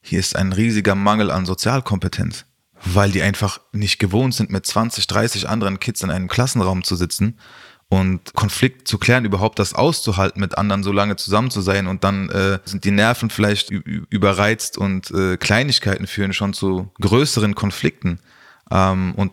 hier 0.00 0.18
ist 0.18 0.34
ein 0.34 0.52
riesiger 0.52 0.96
Mangel 0.96 1.30
an 1.30 1.46
Sozialkompetenz, 1.46 2.46
weil 2.84 3.12
die 3.12 3.22
einfach 3.22 3.60
nicht 3.70 4.00
gewohnt 4.00 4.34
sind, 4.34 4.50
mit 4.50 4.66
20, 4.66 5.06
30 5.06 5.48
anderen 5.48 5.78
Kids 5.78 6.02
in 6.02 6.10
einem 6.10 6.26
Klassenraum 6.26 6.82
zu 6.82 6.96
sitzen 6.96 7.38
und 7.88 8.34
Konflikt 8.34 8.88
zu 8.88 8.98
klären, 8.98 9.24
überhaupt 9.24 9.60
das 9.60 9.72
auszuhalten, 9.72 10.40
mit 10.40 10.58
anderen 10.58 10.82
so 10.82 10.90
lange 10.90 11.14
zusammen 11.14 11.52
zu 11.52 11.60
sein 11.60 11.86
und 11.86 12.02
dann 12.02 12.28
äh, 12.30 12.58
sind 12.64 12.82
die 12.82 12.90
Nerven 12.90 13.30
vielleicht 13.30 13.70
überreizt 13.70 14.78
und 14.78 15.12
äh, 15.12 15.36
Kleinigkeiten 15.36 16.08
führen 16.08 16.32
schon 16.32 16.54
zu 16.54 16.90
größeren 17.00 17.54
Konflikten. 17.54 18.18
Ähm, 18.72 19.14
und 19.14 19.30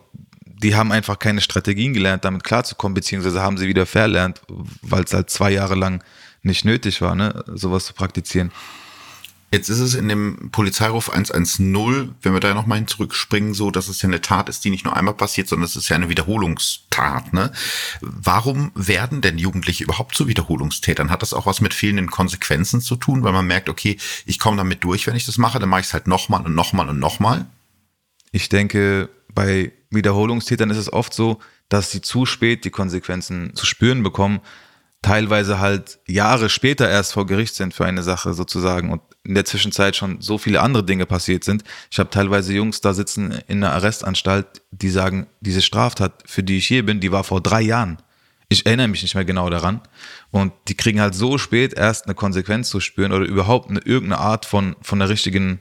die 0.62 0.76
haben 0.76 0.92
einfach 0.92 1.18
keine 1.18 1.40
Strategien 1.40 1.92
gelernt, 1.92 2.24
damit 2.24 2.44
klarzukommen, 2.44 2.94
beziehungsweise 2.94 3.40
haben 3.40 3.58
sie 3.58 3.68
wieder 3.68 3.86
verlernt, 3.86 4.42
weil 4.82 5.04
es 5.04 5.12
halt 5.12 5.30
zwei 5.30 5.50
Jahre 5.50 5.74
lang 5.74 6.02
nicht 6.42 6.64
nötig 6.64 7.00
war, 7.00 7.14
ne, 7.14 7.44
sowas 7.54 7.86
zu 7.86 7.94
praktizieren. 7.94 8.50
Jetzt 9.52 9.68
ist 9.68 9.80
es 9.80 9.94
in 9.94 10.08
dem 10.08 10.50
Polizeiruf 10.52 11.10
110, 11.10 12.14
wenn 12.22 12.32
wir 12.32 12.38
da 12.38 12.54
nochmal 12.54 12.86
zurückspringen, 12.86 13.52
so, 13.52 13.72
dass 13.72 13.88
es 13.88 14.00
ja 14.00 14.08
eine 14.08 14.20
Tat 14.20 14.48
ist, 14.48 14.64
die 14.64 14.70
nicht 14.70 14.84
nur 14.84 14.96
einmal 14.96 15.14
passiert, 15.14 15.48
sondern 15.48 15.64
es 15.64 15.74
ist 15.74 15.88
ja 15.88 15.96
eine 15.96 16.08
Wiederholungstat. 16.08 17.32
Ne? 17.32 17.50
Warum 18.00 18.70
werden 18.76 19.22
denn 19.22 19.38
Jugendliche 19.38 19.82
überhaupt 19.82 20.14
zu 20.14 20.28
Wiederholungstätern? 20.28 21.10
Hat 21.10 21.22
das 21.22 21.34
auch 21.34 21.46
was 21.46 21.60
mit 21.60 21.74
fehlenden 21.74 22.12
Konsequenzen 22.12 22.80
zu 22.80 22.94
tun, 22.94 23.24
weil 23.24 23.32
man 23.32 23.46
merkt, 23.46 23.68
okay, 23.68 23.96
ich 24.24 24.38
komme 24.38 24.56
damit 24.56 24.84
durch, 24.84 25.08
wenn 25.08 25.16
ich 25.16 25.26
das 25.26 25.36
mache, 25.36 25.58
dann 25.58 25.68
mache 25.68 25.80
ich 25.80 25.88
es 25.88 25.94
halt 25.94 26.06
nochmal 26.06 26.46
und 26.46 26.54
nochmal 26.54 26.88
und 26.88 27.00
nochmal? 27.00 27.46
Ich 28.30 28.50
denke, 28.50 29.08
bei 29.34 29.72
Wiederholungstätern 29.90 30.70
ist 30.70 30.76
es 30.76 30.92
oft 30.92 31.14
so, 31.14 31.38
dass 31.68 31.90
sie 31.90 32.00
zu 32.00 32.26
spät 32.26 32.64
die 32.64 32.70
Konsequenzen 32.70 33.54
zu 33.54 33.66
spüren 33.66 34.02
bekommen, 34.02 34.40
teilweise 35.02 35.60
halt 35.60 35.98
Jahre 36.06 36.50
später 36.50 36.88
erst 36.88 37.14
vor 37.14 37.26
Gericht 37.26 37.54
sind 37.54 37.72
für 37.72 37.86
eine 37.86 38.02
Sache 38.02 38.34
sozusagen 38.34 38.90
und 38.90 39.00
in 39.24 39.34
der 39.34 39.44
Zwischenzeit 39.44 39.96
schon 39.96 40.20
so 40.20 40.38
viele 40.38 40.60
andere 40.60 40.84
Dinge 40.84 41.06
passiert 41.06 41.44
sind. 41.44 41.64
Ich 41.90 41.98
habe 41.98 42.10
teilweise 42.10 42.52
Jungs 42.52 42.80
da 42.80 42.92
sitzen 42.92 43.32
in 43.48 43.64
einer 43.64 43.72
Arrestanstalt, 43.72 44.62
die 44.70 44.90
sagen, 44.90 45.26
diese 45.40 45.62
Straftat, 45.62 46.24
für 46.26 46.42
die 46.42 46.58
ich 46.58 46.66
hier 46.66 46.84
bin, 46.84 47.00
die 47.00 47.12
war 47.12 47.24
vor 47.24 47.40
drei 47.40 47.60
Jahren. 47.60 47.98
Ich 48.48 48.66
erinnere 48.66 48.88
mich 48.88 49.02
nicht 49.02 49.14
mehr 49.14 49.24
genau 49.24 49.48
daran. 49.48 49.80
Und 50.30 50.52
die 50.68 50.74
kriegen 50.74 51.00
halt 51.00 51.14
so 51.14 51.38
spät 51.38 51.72
erst 51.74 52.06
eine 52.06 52.14
Konsequenz 52.14 52.68
zu 52.68 52.80
spüren 52.80 53.12
oder 53.12 53.24
überhaupt 53.24 53.70
eine, 53.70 53.80
irgendeine 53.80 54.20
Art 54.20 54.44
von, 54.44 54.74
von 54.82 55.00
einer 55.00 55.08
richtigen 55.08 55.60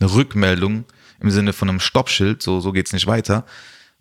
Rückmeldung, 0.00 0.84
im 1.20 1.30
Sinne 1.30 1.52
von 1.52 1.68
einem 1.68 1.80
Stoppschild, 1.80 2.42
so, 2.42 2.60
so 2.60 2.72
geht's 2.72 2.92
nicht 2.92 3.06
weiter, 3.06 3.44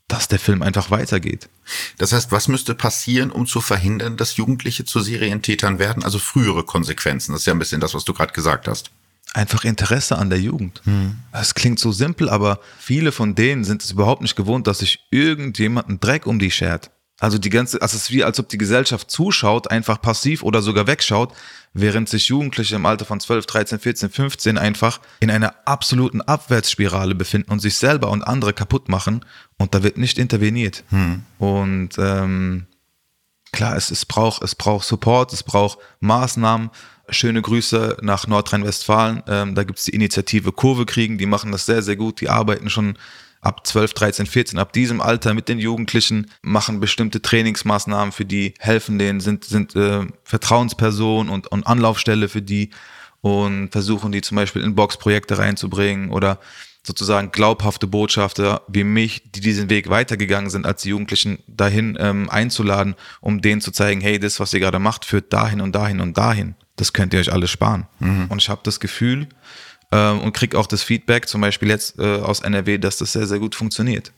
dass 0.08 0.28
der 0.28 0.40
Film 0.40 0.62
einfach 0.64 0.90
weitergeht. 0.92 1.50
Das 1.98 2.12
heißt, 2.12 2.32
was 2.32 2.48
müsste 2.48 2.74
passieren, 2.74 3.32
um 3.32 3.46
zu 3.46 3.62
verhindern, 3.62 4.18
dass 4.18 4.38
Jugendliche 4.38 4.84
zu 4.84 5.00
Serientätern 5.00 5.80
werden? 5.80 6.04
Also 6.04 6.18
frühere 6.18 6.64
Konsequenzen. 6.64 7.32
Das 7.32 7.42
ist 7.42 7.46
ja 7.46 7.54
ein 7.54 7.60
bisschen 7.60 7.80
das, 7.80 7.94
was 7.94 8.06
du 8.06 8.14
gerade 8.14 8.34
gesagt 8.34 8.68
hast. 8.68 8.92
Einfach 9.34 9.64
Interesse 9.64 10.18
an 10.18 10.32
der 10.32 10.40
Jugend. 10.40 10.82
Hm. 10.86 11.18
Das 11.32 11.54
klingt 11.54 11.78
so 11.78 11.92
simpel, 11.92 12.30
aber 12.30 12.60
viele 12.80 13.12
von 13.12 13.36
denen 13.36 13.64
sind 13.64 13.84
es 13.84 13.92
überhaupt 13.92 14.24
nicht 14.24 14.36
gewohnt, 14.36 14.66
dass 14.66 14.80
sich 14.80 15.06
irgendjemand 15.12 15.88
einen 15.88 16.00
Dreck 16.00 16.26
um 16.26 16.40
die 16.40 16.50
schert. 16.50 16.90
Also 17.20 17.38
die 17.38 17.50
ganze, 17.50 17.82
also 17.82 17.96
es 17.96 18.04
ist 18.04 18.12
wie, 18.12 18.24
als 18.24 18.40
ob 18.40 18.50
die 18.50 18.58
Gesellschaft 18.58 19.12
zuschaut, 19.12 19.70
einfach 19.70 20.02
passiv 20.02 20.42
oder 20.42 20.62
sogar 20.62 20.88
wegschaut, 20.88 21.34
während 21.74 22.10
sich 22.10 22.28
Jugendliche 22.28 22.76
im 22.76 22.86
Alter 22.86 23.06
von 23.06 23.20
12, 23.20 23.46
13, 23.46 23.80
14, 23.80 24.10
15 24.10 24.58
einfach 24.58 25.00
in 25.20 25.32
einer 25.32 25.56
absoluten 25.66 26.22
Abwärtsspirale 26.22 27.16
befinden 27.16 27.52
und 27.52 27.60
sich 27.60 27.76
selber 27.78 28.10
und 28.10 28.24
andere 28.24 28.54
kaputt 28.54 28.90
machen 28.90 29.26
und 29.58 29.74
da 29.76 29.84
wird 29.84 29.98
nicht 29.98 30.18
interveniert. 30.18 30.84
Hm. 30.90 31.24
Und 31.38 31.90
ähm, 31.98 32.68
klar, 33.52 33.76
es, 33.76 33.92
es, 33.92 34.06
braucht, 34.06 34.42
es 34.44 34.56
braucht 34.56 34.88
Support, 34.88 35.34
es 35.34 35.44
braucht 35.44 35.80
Maßnahmen. 36.00 36.72
Schöne 37.12 37.42
Grüße 37.42 37.98
nach 38.02 38.28
Nordrhein-Westfalen. 38.28 39.24
Ähm, 39.28 39.56
da 39.56 39.64
gibt's 39.64 39.86
die 39.86 39.96
Initiative 39.96 40.52
Kurve 40.52 40.86
kriegen, 40.86 41.18
die 41.18 41.26
machen 41.26 41.52
das 41.52 41.66
sehr, 41.66 41.82
sehr 41.82 41.96
gut, 41.96 42.22
die 42.22 42.30
arbeiten 42.30 42.70
schon 42.70 42.98
ab 43.42 43.66
12, 43.66 43.94
13, 43.94 44.26
14, 44.26 44.60
ab 44.60 44.74
diesem 44.74 45.02
Alter 45.02 45.34
mit 45.34 45.48
den 45.48 45.60
Jugendlichen, 45.60 46.32
machen 46.42 46.80
bestimmte 46.80 47.22
Trainingsmaßnahmen 47.22 48.12
für 48.12 48.26
die, 48.26 48.54
helfen 48.60 49.00
denen, 49.00 49.20
sind, 49.20 49.46
sind 49.46 49.76
äh, 49.76 50.06
Vertrauenspersonen 50.24 51.32
und, 51.32 51.48
und 51.48 51.66
Anlaufstelle 51.66 52.30
für 52.30 52.42
die 52.42 52.72
und 53.22 53.70
versuchen 53.72 54.12
die 54.12 54.22
zum 54.22 54.36
Beispiel 54.36 54.64
in 54.64 54.76
Boxprojekte 54.76 55.38
reinzubringen 55.38 56.12
oder 56.12 56.40
sozusagen 56.84 57.32
glaubhafte 57.32 57.88
Botschafter 57.88 58.62
wie 58.68 58.84
mich, 58.84 59.32
die 59.32 59.42
diesen 59.42 59.70
Weg 59.70 59.90
weitergegangen 59.90 60.50
sind, 60.50 60.66
als 60.66 60.82
die 60.82 60.90
Jugendlichen 60.90 61.40
dahin 61.48 61.98
ähm, 62.00 62.30
einzuladen, 62.30 62.96
um 63.22 63.42
denen 63.42 63.62
zu 63.62 63.72
zeigen, 63.72 64.02
hey, 64.02 64.20
das, 64.20 64.40
was 64.40 64.54
ihr 64.54 64.60
gerade 64.60 64.80
macht, 64.80 65.06
führt 65.06 65.32
dahin 65.34 65.62
und 65.62 65.76
dahin 65.76 66.00
und 66.00 66.18
dahin. 66.18 66.56
Das 66.78 66.94
könnt 66.94 67.14
ihr 67.14 67.20
euch 67.20 67.34
alles 67.34 67.52
sparen. 67.52 67.88
Mhm. 68.00 68.28
Und 68.30 68.42
ich 68.42 68.50
habe 68.50 68.62
das 68.64 68.80
Gefühl, 68.80 69.28
ähm, 69.92 70.22
und 70.22 70.34
kriege 70.34 70.58
auch 70.58 70.68
das 70.68 70.84
Feedback, 70.84 71.28
zum 71.28 71.42
Beispiel 71.42 71.70
jetzt 71.70 71.98
äh, 72.00 72.20
aus 72.20 72.42
NRW, 72.42 72.78
dass 72.78 72.98
das 72.98 73.14
sehr, 73.14 73.28
sehr 73.28 73.40
gut 73.40 73.56
funktioniert. 73.56 74.12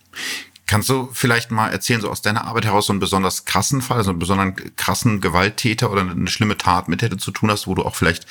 Kannst 0.65 0.89
du 0.89 1.09
vielleicht 1.11 1.51
mal 1.51 1.69
erzählen, 1.69 1.99
so 1.99 2.09
aus 2.09 2.21
deiner 2.21 2.45
Arbeit 2.45 2.65
heraus, 2.65 2.85
so 2.85 2.93
einen 2.93 2.99
besonders 3.01 3.45
krassen 3.45 3.81
Fall, 3.81 3.97
also 3.97 4.11
einen 4.11 4.19
besonders 4.19 4.55
krassen 4.77 5.19
Gewalttäter 5.19 5.91
oder 5.91 6.01
eine 6.01 6.29
schlimme 6.29 6.57
Tat 6.57 6.87
mit 6.87 7.01
der 7.01 7.09
du 7.09 7.17
zu 7.17 7.31
tun 7.31 7.51
hast, 7.51 7.67
wo 7.67 7.75
du 7.75 7.83
auch 7.83 7.95
vielleicht 7.95 8.25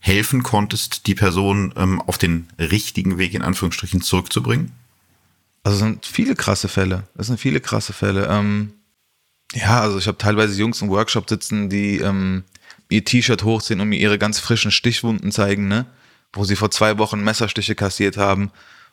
helfen 0.00 0.42
konntest, 0.42 1.06
die 1.06 1.14
Person 1.14 1.72
ähm, 1.76 2.00
auf 2.02 2.18
den 2.18 2.48
richtigen 2.58 3.18
Weg 3.18 3.34
in 3.34 3.42
Anführungsstrichen 3.42 4.02
zurückzubringen? 4.02 4.72
Also 5.64 5.76
es 5.76 5.80
sind 5.80 6.06
viele 6.06 6.34
krasse 6.34 6.68
Fälle. 6.68 7.04
Es 7.16 7.26
sind 7.26 7.40
viele 7.40 7.60
krasse 7.60 7.92
Fälle. 7.92 8.26
Ähm, 8.30 8.74
ja, 9.54 9.80
also 9.80 9.98
ich 9.98 10.06
habe 10.06 10.18
teilweise 10.18 10.58
Jungs 10.58 10.82
im 10.82 10.88
Workshop 10.90 11.28
sitzen, 11.28 11.68
die 11.68 11.98
ähm, 11.98 12.44
ihr 12.90 13.04
T-Shirt 13.04 13.42
hochziehen 13.44 13.80
und 13.80 13.88
mir 13.88 13.98
ihre 13.98 14.18
ganz 14.18 14.38
frischen 14.38 14.70
Stichwunden 14.70 15.32
zeigen, 15.32 15.68
ne? 15.68 15.86
Wo 16.32 16.44
sie 16.44 16.56
vor 16.56 16.70
zwei 16.70 16.98
Wochen 16.98 17.22
Messerstiche 17.22 17.74
kassiert 17.74 18.16
haben 18.16 18.50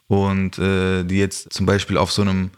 und 0.08 0.58
äh, 0.60 1.04
die 1.04 1.18
jetzt 1.18 1.52
zum 1.54 1.66
Beispiel 1.66 1.98
auf 1.98 2.12
so 2.12 2.22
einem, 2.22 2.52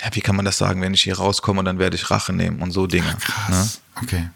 ja, 0.00 0.08
wie 0.12 0.20
kann 0.20 0.36
man 0.36 0.44
das 0.44 0.58
sagen, 0.58 0.80
wenn 0.80 0.94
ich 0.94 1.02
hier 1.02 1.16
rauskomme, 1.16 1.62
dann 1.64 1.78
werde 1.78 1.96
ich 1.96 2.10
Rache 2.10 2.32
nehmen 2.32 2.62
und 2.62 2.70
so 2.70 2.86
Dinge. 2.86 3.16
Krass. 3.20 3.80
Ne? 3.96 4.02
Okay. 4.02 4.28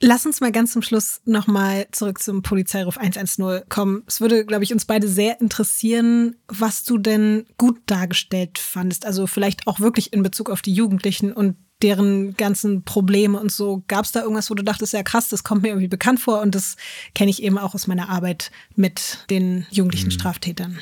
Lass 0.00 0.24
uns 0.24 0.40
mal 0.40 0.52
ganz 0.52 0.72
zum 0.72 0.82
Schluss 0.82 1.20
nochmal 1.24 1.88
zurück 1.90 2.22
zum 2.22 2.42
Polizeiruf 2.42 2.98
110 2.98 3.62
kommen. 3.68 4.04
Es 4.06 4.20
würde, 4.20 4.46
glaube 4.46 4.62
ich, 4.62 4.72
uns 4.72 4.84
beide 4.84 5.08
sehr 5.08 5.40
interessieren, 5.40 6.36
was 6.46 6.84
du 6.84 6.98
denn 6.98 7.46
gut 7.58 7.80
dargestellt 7.86 8.60
fandest. 8.60 9.04
Also 9.04 9.26
vielleicht 9.26 9.66
auch 9.66 9.80
wirklich 9.80 10.12
in 10.12 10.22
Bezug 10.22 10.50
auf 10.50 10.62
die 10.62 10.72
Jugendlichen 10.72 11.32
und 11.32 11.56
deren 11.82 12.36
ganzen 12.36 12.82
Probleme 12.84 13.38
und 13.38 13.52
so. 13.52 13.82
Gab 13.88 14.04
es 14.04 14.12
da 14.12 14.22
irgendwas, 14.22 14.50
wo 14.50 14.54
du 14.54 14.64
dachtest, 14.64 14.92
ja 14.92 15.02
krass, 15.02 15.28
das 15.28 15.44
kommt 15.44 15.62
mir 15.62 15.68
irgendwie 15.68 15.88
bekannt 15.88 16.20
vor 16.20 16.40
und 16.40 16.54
das 16.54 16.76
kenne 17.14 17.30
ich 17.30 17.42
eben 17.42 17.58
auch 17.58 17.74
aus 17.74 17.86
meiner 17.86 18.08
Arbeit 18.08 18.50
mit 18.74 19.24
den 19.30 19.66
jugendlichen 19.70 20.10
Straftätern? 20.10 20.78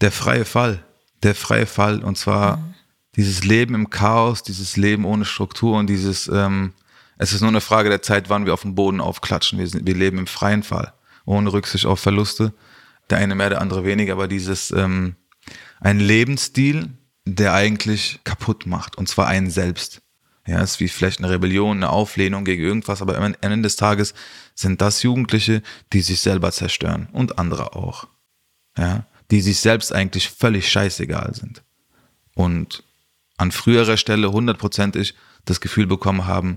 Der 0.00 0.12
freie 0.12 0.44
Fall. 0.44 0.82
Der 1.22 1.34
freie 1.34 1.66
Fall. 1.66 2.02
Und 2.02 2.16
zwar 2.16 2.58
Mhm. 2.58 2.74
dieses 3.16 3.44
Leben 3.44 3.74
im 3.74 3.90
Chaos, 3.90 4.42
dieses 4.42 4.76
Leben 4.76 5.04
ohne 5.04 5.24
Struktur 5.24 5.76
und 5.78 5.88
dieses, 5.88 6.28
ähm, 6.28 6.72
es 7.18 7.32
ist 7.32 7.40
nur 7.40 7.50
eine 7.50 7.60
Frage 7.60 7.88
der 7.88 8.02
Zeit, 8.02 8.30
wann 8.30 8.46
wir 8.46 8.54
auf 8.54 8.62
dem 8.62 8.74
Boden 8.74 9.00
aufklatschen. 9.00 9.58
Wir, 9.58 9.66
sind, 9.66 9.86
wir 9.86 9.94
leben 9.94 10.18
im 10.18 10.26
freien 10.28 10.62
Fall, 10.62 10.92
ohne 11.26 11.52
Rücksicht 11.52 11.84
auf 11.84 12.00
Verluste. 12.00 12.52
Der 13.10 13.18
eine 13.18 13.34
mehr, 13.34 13.50
der 13.50 13.60
andere 13.60 13.84
weniger, 13.84 14.12
aber 14.12 14.28
dieses, 14.28 14.70
ähm, 14.70 15.16
ein 15.80 15.98
Lebensstil, 15.98 16.90
der 17.24 17.54
eigentlich 17.54 18.20
kaputt 18.24 18.66
macht. 18.66 18.96
Und 18.96 19.08
zwar 19.08 19.26
einen 19.26 19.50
selbst. 19.50 20.00
Ja, 20.48 20.62
ist 20.62 20.80
wie 20.80 20.88
vielleicht 20.88 21.18
eine 21.18 21.28
Rebellion, 21.28 21.76
eine 21.76 21.90
Auflehnung 21.90 22.46
gegen 22.46 22.62
irgendwas, 22.62 23.02
aber 23.02 23.18
am 23.18 23.36
Ende 23.42 23.60
des 23.60 23.76
Tages 23.76 24.14
sind 24.54 24.80
das 24.80 25.02
Jugendliche, 25.02 25.62
die 25.92 26.00
sich 26.00 26.22
selber 26.22 26.50
zerstören 26.52 27.06
und 27.12 27.38
andere 27.38 27.76
auch. 27.76 28.06
Ja, 28.78 29.04
die 29.30 29.42
sich 29.42 29.60
selbst 29.60 29.92
eigentlich 29.92 30.30
völlig 30.30 30.72
scheißegal 30.72 31.34
sind. 31.34 31.62
Und 32.34 32.82
an 33.36 33.52
früherer 33.52 33.98
Stelle 33.98 34.32
hundertprozentig 34.32 35.14
das 35.44 35.60
Gefühl 35.60 35.86
bekommen 35.86 36.26
haben 36.26 36.56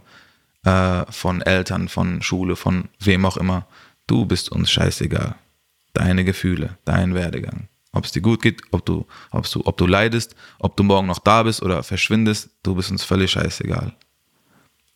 äh, 0.63 1.03
von 1.11 1.41
Eltern, 1.41 1.89
von 1.89 2.21
Schule, 2.21 2.55
von 2.55 2.87
wem 2.97 3.25
auch 3.25 3.35
immer, 3.35 3.67
du 4.07 4.25
bist 4.25 4.53
uns 4.53 4.71
scheißegal. 4.71 5.35
Deine 5.91 6.23
Gefühle, 6.23 6.77
dein 6.85 7.13
Werdegang. 7.13 7.67
Ob 7.93 8.05
es 8.05 8.11
dir 8.11 8.21
gut 8.21 8.41
geht, 8.41 8.61
ob 8.71 8.85
du, 8.85 9.05
ob 9.31 9.49
du, 9.49 9.61
ob 9.65 9.77
du 9.77 9.85
leidest, 9.85 10.35
ob 10.59 10.77
du 10.77 10.83
morgen 10.83 11.07
noch 11.07 11.19
da 11.19 11.43
bist 11.43 11.61
oder 11.61 11.83
verschwindest, 11.83 12.49
du 12.63 12.75
bist 12.75 12.89
uns 12.91 13.03
völlig 13.03 13.31
scheißegal. 13.31 13.95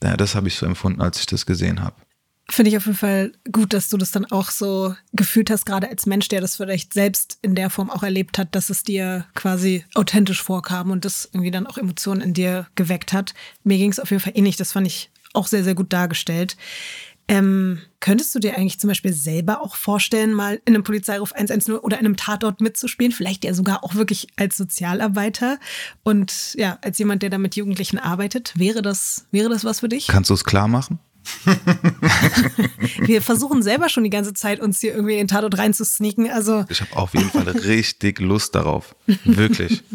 Ja, 0.03 0.15
das 0.15 0.35
habe 0.35 0.47
ich 0.47 0.55
so 0.55 0.65
empfunden, 0.65 1.01
als 1.01 1.19
ich 1.19 1.25
das 1.25 1.45
gesehen 1.45 1.81
habe. 1.81 1.95
Finde 2.47 2.69
ich 2.69 2.77
auf 2.77 2.85
jeden 2.85 2.97
Fall 2.97 3.31
gut, 3.51 3.73
dass 3.73 3.89
du 3.89 3.97
das 3.97 4.11
dann 4.11 4.25
auch 4.25 4.51
so 4.51 4.95
gefühlt 5.13 5.49
hast, 5.49 5.65
gerade 5.65 5.89
als 5.89 6.05
Mensch, 6.05 6.27
der 6.27 6.41
das 6.41 6.57
vielleicht 6.57 6.93
selbst 6.93 7.39
in 7.41 7.55
der 7.55 7.71
Form 7.71 7.89
auch 7.89 8.03
erlebt 8.03 8.37
hat, 8.37 8.53
dass 8.53 8.69
es 8.69 8.83
dir 8.83 9.25
quasi 9.33 9.83
authentisch 9.95 10.43
vorkam 10.43 10.91
und 10.91 11.05
das 11.05 11.27
irgendwie 11.33 11.49
dann 11.49 11.65
auch 11.65 11.79
Emotionen 11.79 12.21
in 12.21 12.33
dir 12.35 12.67
geweckt 12.75 13.13
hat. 13.13 13.33
Mir 13.63 13.79
ging 13.79 13.91
es 13.91 13.99
auf 13.99 14.11
jeden 14.11 14.21
Fall 14.21 14.33
ähnlich. 14.35 14.57
Das 14.57 14.73
fand 14.73 14.85
ich 14.85 15.09
auch 15.33 15.47
sehr, 15.47 15.63
sehr 15.63 15.73
gut 15.73 15.91
dargestellt. 15.91 16.55
Ähm, 17.27 17.79
könntest 17.99 18.35
du 18.35 18.39
dir 18.39 18.55
eigentlich 18.55 18.79
zum 18.79 18.87
Beispiel 18.87 19.13
selber 19.13 19.61
auch 19.61 19.75
vorstellen, 19.75 20.33
mal 20.33 20.61
in 20.65 20.75
einem 20.75 20.83
Polizeiruf 20.83 21.33
110 21.33 21.75
oder 21.75 21.99
in 21.99 22.05
einem 22.05 22.17
Tatort 22.17 22.61
mitzuspielen? 22.61 23.11
Vielleicht 23.11 23.43
ja 23.43 23.53
sogar 23.53 23.83
auch 23.83 23.95
wirklich 23.95 24.27
als 24.35 24.57
Sozialarbeiter 24.57 25.59
und 26.03 26.53
ja, 26.55 26.77
als 26.81 26.99
jemand, 26.99 27.23
der 27.23 27.31
da 27.31 27.37
mit 27.37 27.55
Jugendlichen 27.55 27.97
arbeitet. 27.97 28.53
Wäre 28.55 28.81
das, 28.81 29.25
wäre 29.31 29.49
das 29.49 29.65
was 29.65 29.79
für 29.79 29.89
dich? 29.89 30.07
Kannst 30.07 30.29
du 30.29 30.35
es 30.35 30.43
klar 30.43 30.67
machen? 30.67 30.99
Wir 32.99 33.21
versuchen 33.21 33.63
selber 33.63 33.89
schon 33.89 34.03
die 34.03 34.11
ganze 34.11 34.33
Zeit, 34.33 34.59
uns 34.59 34.79
hier 34.79 34.93
irgendwie 34.93 35.13
in 35.13 35.19
den 35.19 35.27
Tatort 35.27 35.57
reinzusneaken. 35.57 36.29
Also 36.29 36.65
Ich 36.69 36.81
habe 36.81 36.95
auf 36.95 37.15
jeden 37.15 37.31
Fall 37.31 37.47
richtig 37.47 38.19
Lust 38.19 38.53
darauf. 38.53 38.95
Wirklich. 39.23 39.83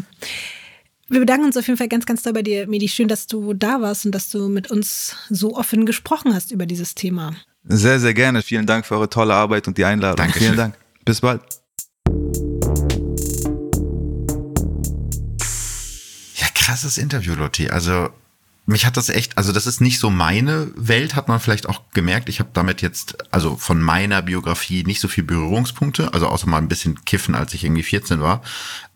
wir 1.10 1.18
bedanken 1.18 1.46
uns 1.46 1.56
auf 1.56 1.66
jeden 1.66 1.76
Fall 1.76 1.88
ganz, 1.88 2.06
ganz 2.06 2.22
doll 2.22 2.32
bei 2.32 2.42
dir, 2.42 2.68
Medi. 2.68 2.88
Schön, 2.88 3.08
dass 3.08 3.26
du 3.26 3.52
da 3.52 3.80
warst 3.80 4.06
und 4.06 4.12
dass 4.12 4.30
du 4.30 4.48
mit 4.48 4.70
uns 4.70 5.16
so 5.28 5.56
offen 5.56 5.84
gesprochen 5.84 6.32
hast 6.32 6.52
über 6.52 6.66
dieses 6.66 6.94
Thema. 6.94 7.34
Sehr, 7.64 7.98
sehr 7.98 8.14
gerne. 8.14 8.42
Vielen 8.42 8.64
Dank 8.64 8.86
für 8.86 8.94
eure 8.94 9.10
tolle 9.10 9.34
Arbeit 9.34 9.66
und 9.66 9.76
die 9.76 9.84
Einladung. 9.84 10.16
Dankeschön. 10.16 10.42
Vielen 10.42 10.56
Dank. 10.56 10.74
Bis 11.04 11.20
bald. 11.20 11.42
Ja, 16.36 16.46
krasses 16.54 16.96
Interview, 16.96 17.34
Lotti. 17.34 17.68
Also 17.68 18.10
mich 18.70 18.86
hat 18.86 18.96
das 18.96 19.08
echt, 19.08 19.36
also 19.36 19.52
das 19.52 19.66
ist 19.66 19.80
nicht 19.80 19.98
so 19.98 20.10
meine 20.10 20.70
Welt, 20.76 21.16
hat 21.16 21.28
man 21.28 21.40
vielleicht 21.40 21.68
auch 21.68 21.82
gemerkt. 21.92 22.28
Ich 22.28 22.38
habe 22.38 22.50
damit 22.52 22.82
jetzt, 22.82 23.18
also 23.32 23.56
von 23.56 23.82
meiner 23.82 24.22
Biografie 24.22 24.84
nicht 24.84 25.00
so 25.00 25.08
viel 25.08 25.24
Berührungspunkte, 25.24 26.14
also 26.14 26.28
außer 26.28 26.48
mal 26.48 26.58
ein 26.58 26.68
bisschen 26.68 27.04
kiffen, 27.04 27.34
als 27.34 27.52
ich 27.52 27.64
irgendwie 27.64 27.82
14 27.82 28.20
war. 28.20 28.42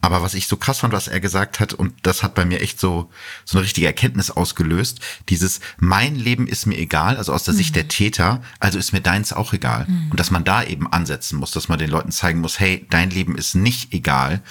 Aber 0.01 0.23
was 0.23 0.35
ich 0.35 0.47
so 0.47 0.57
krass 0.57 0.81
fand, 0.81 0.93
was 0.93 1.09
er 1.09 1.19
gesagt 1.19 1.61
hat, 1.61 1.73
und 1.73 1.95
das 2.03 2.23
hat 2.23 2.35
bei 2.35 2.45
mir 2.45 2.61
echt 2.61 2.79
so, 2.79 3.11
so 3.45 3.59
eine 3.59 3.65
richtige 3.65 3.87
Erkenntnis 3.87 4.31
ausgelöst, 4.31 5.01
dieses 5.29 5.61
mein 5.79 6.15
Leben 6.15 6.47
ist 6.47 6.67
mir 6.67 6.79
egal, 6.79 7.17
also 7.17 7.33
aus 7.33 7.45
der 7.45 7.55
Sicht 7.55 7.75
der 7.75 7.89
Täter, 7.89 8.43
also 8.61 8.79
ist 8.79 8.93
mir 8.93 9.01
deins 9.01 9.33
auch 9.33 9.53
egal. 9.55 9.87
Und 10.11 10.21
dass 10.21 10.31
man 10.31 10.45
da 10.45 10.63
eben 10.63 10.93
ansetzen 10.93 11.39
muss, 11.39 11.51
dass 11.51 11.69
man 11.69 11.79
den 11.79 11.91
Leuten 11.91 12.13
zeigen 12.13 12.41
muss, 12.41 12.61
hey, 12.61 12.87
dein 12.91 13.11
Leben 13.11 13.37
ist 13.37 13.55
nicht 13.55 13.93
egal. 13.93 14.43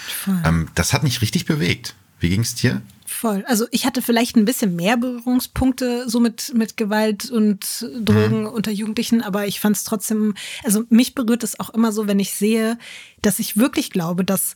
Ähm, 0.44 0.68
das 0.76 0.92
hat 0.92 1.04
mich 1.04 1.22
richtig 1.22 1.46
bewegt. 1.46 1.96
Wie 2.20 2.30
ging's 2.30 2.56
dir? 2.56 2.82
Voll. 3.14 3.46
Also 3.48 3.68
ich 3.70 3.86
hatte 3.86 4.02
vielleicht 4.02 4.36
ein 4.36 4.44
bisschen 4.44 4.76
mehr 4.76 4.98
Berührungspunkte 4.98 6.10
so 6.10 6.20
mit, 6.20 6.52
mit 6.56 6.78
Gewalt 6.78 7.30
und 7.30 7.88
Drogen 8.02 8.48
unter 8.48 8.72
Jugendlichen, 8.72 9.22
aber 9.22 9.46
ich 9.46 9.60
fand 9.60 9.78
es 9.78 9.84
trotzdem, 9.84 10.34
also 10.64 10.84
mich 10.90 11.14
berührt 11.14 11.44
es 11.44 11.60
auch 11.60 11.70
immer 11.70 11.92
so, 11.92 12.08
wenn 12.08 12.20
ich 12.20 12.34
sehe, 12.34 12.78
dass 13.22 13.40
ich 13.40 13.56
wirklich 13.56 13.92
glaube, 13.92 14.26
dass 14.26 14.56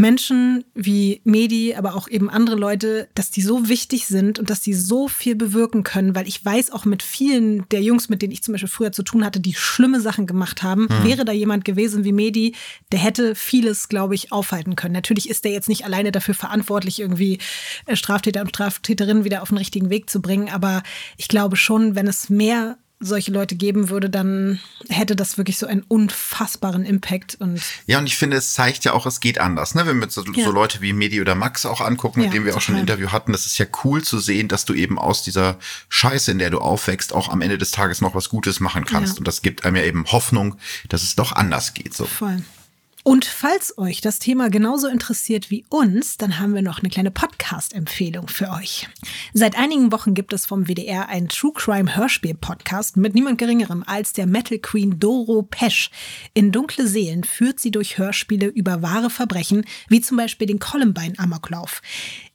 Menschen 0.00 0.64
wie 0.74 1.20
Medi, 1.24 1.74
aber 1.74 1.94
auch 1.94 2.08
eben 2.08 2.30
andere 2.30 2.56
Leute, 2.56 3.08
dass 3.14 3.30
die 3.30 3.42
so 3.42 3.68
wichtig 3.68 4.06
sind 4.06 4.38
und 4.38 4.50
dass 4.50 4.60
die 4.60 4.74
so 4.74 5.08
viel 5.08 5.34
bewirken 5.34 5.82
können, 5.82 6.14
weil 6.14 6.26
ich 6.26 6.44
weiß 6.44 6.70
auch 6.70 6.84
mit 6.84 7.02
vielen 7.02 7.68
der 7.68 7.82
Jungs, 7.82 8.08
mit 8.08 8.22
denen 8.22 8.32
ich 8.32 8.42
zum 8.42 8.52
Beispiel 8.52 8.68
früher 8.68 8.92
zu 8.92 9.02
tun 9.02 9.24
hatte, 9.24 9.40
die 9.40 9.54
schlimme 9.54 10.00
Sachen 10.00 10.26
gemacht 10.26 10.62
haben, 10.62 10.88
wäre 11.02 11.24
da 11.24 11.32
jemand 11.32 11.64
gewesen 11.64 12.04
wie 12.04 12.12
Medi, 12.12 12.54
der 12.92 12.98
hätte 12.98 13.34
vieles, 13.34 13.88
glaube 13.88 14.14
ich, 14.14 14.32
aufhalten 14.32 14.76
können. 14.76 14.94
Natürlich 14.94 15.28
ist 15.28 15.44
der 15.44 15.52
jetzt 15.52 15.68
nicht 15.68 15.84
alleine 15.84 16.12
dafür 16.12 16.34
verantwortlich, 16.34 17.00
irgendwie 17.00 17.38
äh, 17.86 17.96
Straftäter 17.96 18.40
und 18.40 18.48
Straftäterinnen 18.48 19.24
wieder 19.24 19.42
auf 19.42 19.50
den 19.50 19.58
richtigen 19.58 19.90
Weg 19.90 20.10
zu 20.10 20.22
bringen, 20.22 20.48
aber 20.48 20.82
ich 21.16 21.28
glaube 21.28 21.56
schon, 21.56 21.94
wenn 21.94 22.06
es 22.06 22.30
mehr 22.30 22.78
solche 23.02 23.32
Leute 23.32 23.56
geben 23.56 23.88
würde, 23.88 24.10
dann 24.10 24.60
hätte 24.90 25.16
das 25.16 25.38
wirklich 25.38 25.56
so 25.56 25.66
einen 25.66 25.82
unfassbaren 25.88 26.84
Impact 26.84 27.36
und 27.40 27.62
Ja, 27.86 27.98
und 27.98 28.06
ich 28.06 28.16
finde, 28.16 28.36
es 28.36 28.52
zeigt 28.52 28.84
ja 28.84 28.92
auch, 28.92 29.06
es 29.06 29.20
geht 29.20 29.40
anders. 29.40 29.74
Ne? 29.74 29.86
Wenn 29.86 29.98
wir 30.00 30.10
so, 30.10 30.22
Ja. 30.34 30.44
so 30.44 30.50
Leute 30.52 30.82
wie 30.82 30.92
Medi 30.92 31.20
oder 31.20 31.34
Max 31.34 31.64
auch 31.64 31.80
angucken, 31.80 32.20
mit 32.20 32.26
Ja, 32.26 32.32
denen 32.32 32.44
wir 32.44 32.54
auch 32.56 32.60
schon 32.60 32.74
ein. 32.74 32.82
Interview 32.82 33.10
hatten, 33.10 33.32
das 33.32 33.46
ist 33.46 33.56
ja 33.58 33.64
cool 33.84 34.02
zu 34.02 34.18
sehen, 34.18 34.48
dass 34.48 34.66
du 34.66 34.74
eben 34.74 34.98
aus 34.98 35.22
dieser 35.22 35.58
Scheiße, 35.88 36.30
in 36.30 36.38
der 36.38 36.50
du 36.50 36.58
aufwächst, 36.58 37.14
auch 37.14 37.30
am 37.30 37.40
Ende 37.40 37.56
des 37.56 37.70
Tages 37.70 38.02
noch 38.02 38.14
was 38.14 38.28
Gutes 38.28 38.60
machen 38.60 38.84
kannst. 38.84 39.14
Ja. 39.14 39.18
Und 39.20 39.26
das 39.28 39.40
gibt 39.40 39.64
einem 39.64 39.76
ja 39.76 39.84
eben 39.84 40.04
Hoffnung, 40.06 40.56
dass 40.90 41.02
es 41.02 41.16
doch 41.16 41.32
anders 41.32 41.72
geht. 41.72 41.94
So. 41.94 42.04
Voll. 42.04 42.42
Und 43.02 43.24
falls 43.24 43.78
euch 43.78 44.02
das 44.02 44.18
Thema 44.18 44.50
genauso 44.50 44.86
interessiert 44.86 45.50
wie 45.50 45.64
uns, 45.70 46.18
dann 46.18 46.38
haben 46.38 46.54
wir 46.54 46.60
noch 46.60 46.80
eine 46.80 46.90
kleine 46.90 47.10
Podcast-Empfehlung 47.10 48.28
für 48.28 48.50
euch. 48.50 48.88
Seit 49.32 49.56
einigen 49.56 49.90
Wochen 49.90 50.12
gibt 50.12 50.34
es 50.34 50.44
vom 50.44 50.68
WDR 50.68 51.08
einen 51.08 51.28
True 51.28 51.52
Crime 51.54 51.96
Hörspiel-Podcast 51.96 52.98
mit 52.98 53.14
niemand 53.14 53.38
Geringerem 53.38 53.84
als 53.86 54.12
der 54.12 54.26
Metal 54.26 54.58
Queen 54.58 55.00
Doro 55.00 55.42
Pesch. 55.42 55.90
In 56.34 56.52
Dunkle 56.52 56.86
Seelen 56.86 57.24
führt 57.24 57.58
sie 57.58 57.70
durch 57.70 57.96
Hörspiele 57.96 58.48
über 58.48 58.82
wahre 58.82 59.08
Verbrechen, 59.08 59.64
wie 59.88 60.02
zum 60.02 60.18
Beispiel 60.18 60.46
den 60.46 60.58
Columbine-Amoklauf. 60.58 61.80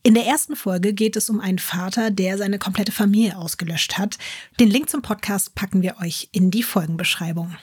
In 0.02 0.16
der 0.16 0.26
ersten 0.26 0.56
Folge 0.56 0.94
geht 0.94 1.16
es 1.16 1.30
um 1.30 1.40
einen 1.40 1.60
Vater, 1.60 2.10
der 2.10 2.40
seine 2.40 2.58
komplette 2.58 2.92
Familie 2.92 3.38
ausgelöscht 3.38 4.00
hat. 4.00 4.18
Den 4.60 4.72
Link 4.72 4.90
zum 4.90 5.04
Podcast 5.04 5.54
packen 5.54 5.84
wir 5.84 5.98
euch 6.02 6.30
in 6.32 6.50
die 6.50 6.64
Folgenbeschreibung. 6.64 7.56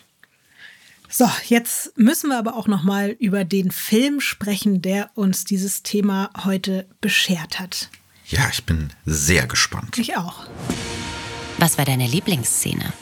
So, 1.14 1.30
jetzt 1.46 1.98
müssen 1.98 2.30
wir 2.30 2.38
aber 2.38 2.56
auch 2.56 2.68
noch 2.68 2.84
mal 2.84 3.10
über 3.10 3.44
den 3.44 3.70
Film 3.70 4.18
sprechen, 4.22 4.80
der 4.80 5.10
uns 5.14 5.44
dieses 5.44 5.82
Thema 5.82 6.30
heute 6.44 6.86
beschert 7.02 7.60
hat. 7.60 7.90
Ja, 8.28 8.48
ich 8.50 8.64
bin 8.64 8.88
sehr 9.04 9.46
gespannt. 9.46 9.98
Ich 9.98 10.16
auch. 10.16 10.46
Was 11.58 11.76
war 11.76 11.84
deine 11.84 12.06
Lieblingsszene? 12.06 12.94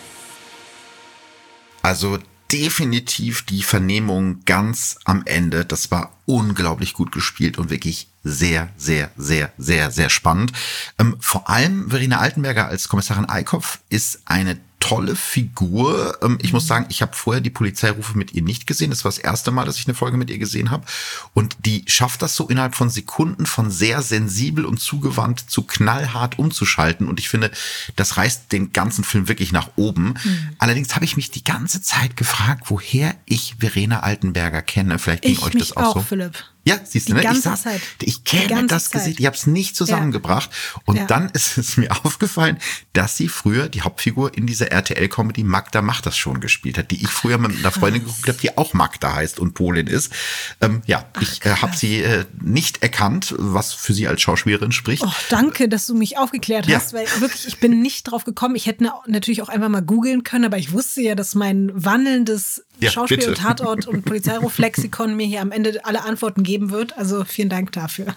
Also 1.82 2.18
definitiv 2.50 3.42
die 3.42 3.62
Vernehmung 3.62 4.44
ganz 4.44 4.98
am 5.04 5.22
Ende. 5.24 5.64
Das 5.64 5.92
war 5.92 6.12
unglaublich 6.26 6.94
gut 6.94 7.12
gespielt 7.12 7.58
und 7.58 7.70
wirklich 7.70 8.08
sehr, 8.24 8.70
sehr, 8.76 9.12
sehr, 9.16 9.52
sehr, 9.56 9.92
sehr 9.92 10.10
spannend. 10.10 10.50
Ähm, 10.98 11.16
vor 11.20 11.48
allem 11.48 11.90
Verena 11.90 12.18
Altenberger 12.18 12.66
als 12.66 12.88
Kommissarin 12.88 13.28
Eickhoff 13.28 13.78
ist 13.88 14.22
eine 14.24 14.58
tolle 14.90 15.14
Figur. 15.14 16.18
Ähm, 16.20 16.38
ich 16.42 16.52
muss 16.52 16.66
sagen, 16.66 16.86
ich 16.88 17.00
habe 17.00 17.14
vorher 17.14 17.40
die 17.40 17.50
Polizeirufe 17.50 18.18
mit 18.18 18.32
ihr 18.32 18.42
nicht 18.42 18.66
gesehen. 18.66 18.90
Das 18.90 19.04
war 19.04 19.10
das 19.10 19.18
erste 19.18 19.52
Mal, 19.52 19.64
dass 19.64 19.78
ich 19.78 19.86
eine 19.86 19.94
Folge 19.94 20.16
mit 20.16 20.30
ihr 20.30 20.38
gesehen 20.38 20.72
habe. 20.72 20.84
Und 21.32 21.56
die 21.64 21.84
schafft 21.86 22.22
das 22.22 22.34
so 22.34 22.48
innerhalb 22.48 22.74
von 22.74 22.90
Sekunden 22.90 23.46
von 23.46 23.70
sehr 23.70 24.02
sensibel 24.02 24.64
und 24.64 24.80
zugewandt 24.80 25.48
zu 25.48 25.62
knallhart 25.62 26.40
umzuschalten. 26.40 27.06
Und 27.08 27.20
ich 27.20 27.28
finde, 27.28 27.52
das 27.94 28.16
reißt 28.16 28.50
den 28.50 28.72
ganzen 28.72 29.04
Film 29.04 29.28
wirklich 29.28 29.52
nach 29.52 29.70
oben. 29.76 30.14
Mhm. 30.24 30.50
Allerdings 30.58 30.96
habe 30.96 31.04
ich 31.04 31.16
mich 31.16 31.30
die 31.30 31.44
ganze 31.44 31.80
Zeit 31.80 32.16
gefragt, 32.16 32.64
woher 32.66 33.14
ich 33.26 33.54
Verena 33.60 34.00
Altenberger 34.00 34.62
kenne. 34.62 34.98
Vielleicht 34.98 35.22
ging 35.22 35.32
ich 35.32 35.42
euch 35.42 35.52
das 35.52 35.76
auch, 35.76 35.82
auch 35.82 35.94
so. 35.94 36.00
Philipp. 36.00 36.44
Ja, 36.64 36.78
siehst 36.84 37.08
du, 37.08 37.14
ne? 37.14 37.22
ich, 37.22 37.40
sag, 37.40 37.58
Zeit. 37.58 37.80
ich 38.02 38.24
kenne 38.24 38.66
das 38.66 38.90
Gesicht, 38.90 39.18
ich 39.18 39.26
habe 39.26 39.36
es 39.36 39.46
nicht 39.46 39.76
zusammengebracht. 39.76 40.50
Ja. 40.50 40.82
Und 40.84 40.96
ja. 40.96 41.04
dann 41.06 41.28
ist 41.32 41.56
es 41.56 41.76
mir 41.76 41.90
aufgefallen, 42.04 42.58
dass 42.92 43.16
sie 43.16 43.28
früher 43.28 43.68
die 43.68 43.82
Hauptfigur 43.82 44.36
in 44.36 44.46
dieser 44.46 44.70
RTL-Comedy 44.70 45.42
Magda 45.42 45.80
macht 45.80 46.06
das 46.06 46.16
schon 46.16 46.40
gespielt 46.40 46.76
hat, 46.76 46.90
die 46.90 47.02
ich 47.02 47.08
früher 47.08 47.38
mit 47.38 47.56
einer 47.56 47.70
Freundin 47.70 48.04
geguckt 48.04 48.28
habe, 48.28 48.38
die 48.38 48.58
auch 48.58 48.74
Magda 48.74 49.14
heißt 49.14 49.38
und 49.40 49.54
Polin 49.54 49.86
ist. 49.86 50.12
Ähm, 50.60 50.82
ja, 50.86 51.06
Ach, 51.14 51.22
ich 51.22 51.44
äh, 51.44 51.56
habe 51.56 51.76
sie 51.76 52.02
äh, 52.02 52.24
nicht 52.40 52.82
erkannt, 52.82 53.34
was 53.38 53.72
für 53.72 53.94
sie 53.94 54.06
als 54.06 54.20
Schauspielerin 54.20 54.72
spricht. 54.72 55.02
Oh, 55.02 55.12
danke, 55.30 55.68
dass 55.68 55.86
du 55.86 55.94
mich 55.94 56.18
aufgeklärt 56.18 56.68
hast, 56.68 56.92
ja. 56.92 56.98
weil 56.98 57.06
wirklich, 57.20 57.46
ich 57.46 57.58
bin 57.58 57.80
nicht 57.80 58.04
drauf 58.04 58.24
gekommen. 58.24 58.54
Ich 58.54 58.66
hätte 58.66 58.90
natürlich 59.06 59.42
auch 59.42 59.48
einfach 59.48 59.68
mal 59.68 59.82
googeln 59.82 60.24
können, 60.24 60.44
aber 60.44 60.58
ich 60.58 60.72
wusste 60.72 61.00
ja, 61.00 61.14
dass 61.14 61.34
mein 61.34 61.70
wandelndes 61.74 62.64
Schauspiel 62.88 63.28
und 63.28 63.36
Tatort 63.36 63.86
und 63.86 64.04
Polizeiruflexikon 64.04 65.14
mir 65.16 65.26
hier 65.26 65.40
am 65.40 65.52
Ende 65.52 65.84
alle 65.84 66.04
Antworten 66.04 66.42
geben 66.50 66.70
wird. 66.70 66.98
Also 66.98 67.24
vielen 67.24 67.48
Dank 67.48 67.70
dafür. 67.72 68.16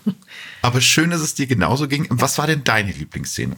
Aber 0.63 0.81
schön, 0.81 1.11
dass 1.11 1.21
es 1.21 1.35
dir 1.35 1.45
genauso 1.45 1.87
ging. 1.87 2.07
Was 2.09 2.39
war 2.39 2.47
denn 2.47 2.63
deine 2.63 2.91
Lieblingsszene? 2.91 3.55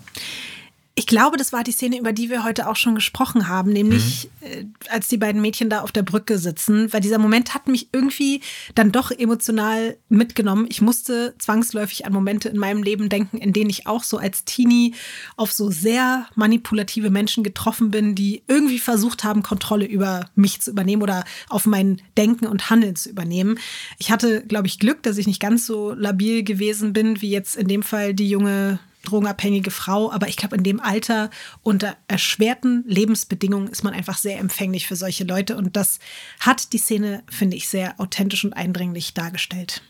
Ich 0.97 1.07
glaube, 1.07 1.35
das 1.35 1.51
war 1.51 1.65
die 1.65 1.73
Szene, 1.73 1.99
über 1.99 2.13
die 2.13 2.29
wir 2.29 2.45
heute 2.45 2.69
auch 2.69 2.77
schon 2.77 2.95
gesprochen 2.95 3.49
haben, 3.49 3.73
nämlich 3.73 4.29
mhm. 4.39 4.47
äh, 4.47 4.65
als 4.89 5.09
die 5.09 5.17
beiden 5.17 5.41
Mädchen 5.41 5.69
da 5.69 5.81
auf 5.81 5.91
der 5.91 6.03
Brücke 6.03 6.37
sitzen, 6.37 6.93
weil 6.93 7.01
dieser 7.01 7.17
Moment 7.17 7.53
hat 7.53 7.67
mich 7.67 7.89
irgendwie 7.91 8.39
dann 8.75 8.93
doch 8.93 9.11
emotional 9.11 9.97
mitgenommen. 10.07 10.67
Ich 10.69 10.81
musste 10.81 11.35
zwangsläufig 11.37 12.05
an 12.05 12.13
Momente 12.13 12.47
in 12.47 12.57
meinem 12.57 12.81
Leben 12.81 13.09
denken, 13.09 13.39
in 13.39 13.51
denen 13.51 13.69
ich 13.69 13.87
auch 13.87 14.05
so 14.05 14.17
als 14.17 14.45
Teenie 14.45 14.93
auf 15.35 15.51
so 15.51 15.69
sehr 15.69 16.27
manipulative 16.35 17.09
Menschen 17.09 17.43
getroffen 17.43 17.91
bin, 17.91 18.15
die 18.15 18.43
irgendwie 18.47 18.79
versucht 18.79 19.25
haben, 19.25 19.43
Kontrolle 19.43 19.85
über 19.85 20.29
mich 20.35 20.61
zu 20.61 20.71
übernehmen 20.71 21.01
oder 21.01 21.25
auf 21.49 21.65
mein 21.65 22.01
Denken 22.15 22.47
und 22.47 22.69
Handeln 22.69 22.95
zu 22.95 23.09
übernehmen. 23.09 23.59
Ich 23.97 24.11
hatte, 24.11 24.45
glaube 24.47 24.67
ich, 24.67 24.79
Glück, 24.79 25.03
dass 25.03 25.17
ich 25.17 25.27
nicht 25.27 25.41
ganz 25.41 25.65
so 25.65 25.91
labil 25.91 26.43
gewesen 26.43 26.93
bin, 26.93 27.21
wie 27.21 27.31
jetzt 27.31 27.57
in 27.57 27.67
dem 27.67 27.83
Fall 27.83 28.13
die 28.13 28.29
junge 28.29 28.79
drogenabhängige 29.05 29.71
Frau, 29.71 30.11
aber 30.11 30.27
ich 30.27 30.35
glaube, 30.35 30.57
in 30.57 30.63
dem 30.63 30.81
Alter 30.81 31.29
unter 31.63 31.95
erschwerten 32.07 32.83
Lebensbedingungen 32.87 33.67
ist 33.67 33.83
man 33.83 33.93
einfach 33.93 34.17
sehr 34.17 34.39
empfänglich 34.39 34.87
für 34.87 34.95
solche 34.95 35.23
Leute 35.23 35.55
und 35.55 35.77
das 35.77 35.99
hat 36.39 36.73
die 36.73 36.77
Szene, 36.77 37.23
finde 37.29 37.55
ich, 37.55 37.69
sehr 37.69 37.99
authentisch 37.99 38.43
und 38.43 38.53
eindringlich 38.53 39.13
dargestellt. 39.13 39.81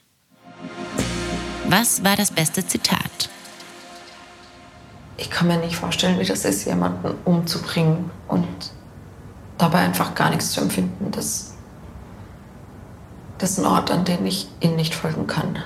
Was 1.67 2.03
war 2.03 2.15
das 2.15 2.31
beste 2.31 2.65
Zitat? 2.65 3.29
Ich 5.17 5.29
kann 5.29 5.47
mir 5.47 5.57
nicht 5.57 5.75
vorstellen, 5.75 6.19
wie 6.19 6.25
das 6.25 6.45
ist, 6.45 6.65
jemanden 6.65 7.15
umzubringen 7.23 8.11
und 8.27 8.47
dabei 9.57 9.79
einfach 9.79 10.13
gar 10.13 10.29
nichts 10.29 10.51
zu 10.51 10.61
empfinden. 10.61 11.11
Das, 11.11 11.53
das 13.37 13.51
ist 13.51 13.59
ein 13.59 13.65
Ort, 13.65 13.91
an 13.91 14.05
den 14.05 14.25
ich 14.25 14.47
ihnen 14.59 14.75
nicht 14.75 14.93
folgen 14.93 15.25
kann. 15.25 15.63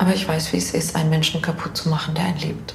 Aber 0.00 0.14
ich 0.14 0.26
weiß, 0.26 0.54
wie 0.54 0.56
es 0.56 0.72
ist, 0.72 0.96
einen 0.96 1.10
Menschen 1.10 1.42
kaputt 1.42 1.76
zu 1.76 1.90
machen, 1.90 2.14
der 2.14 2.24
einen 2.24 2.38
liebt. 2.38 2.74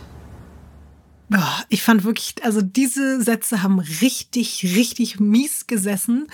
Ich 1.70 1.82
fand 1.82 2.04
wirklich, 2.04 2.36
also 2.44 2.62
diese 2.62 3.20
Sätze 3.20 3.64
haben 3.64 3.80
richtig, 3.80 4.62
richtig 4.76 5.20
mies 5.20 5.66
gesessen. 5.66 6.28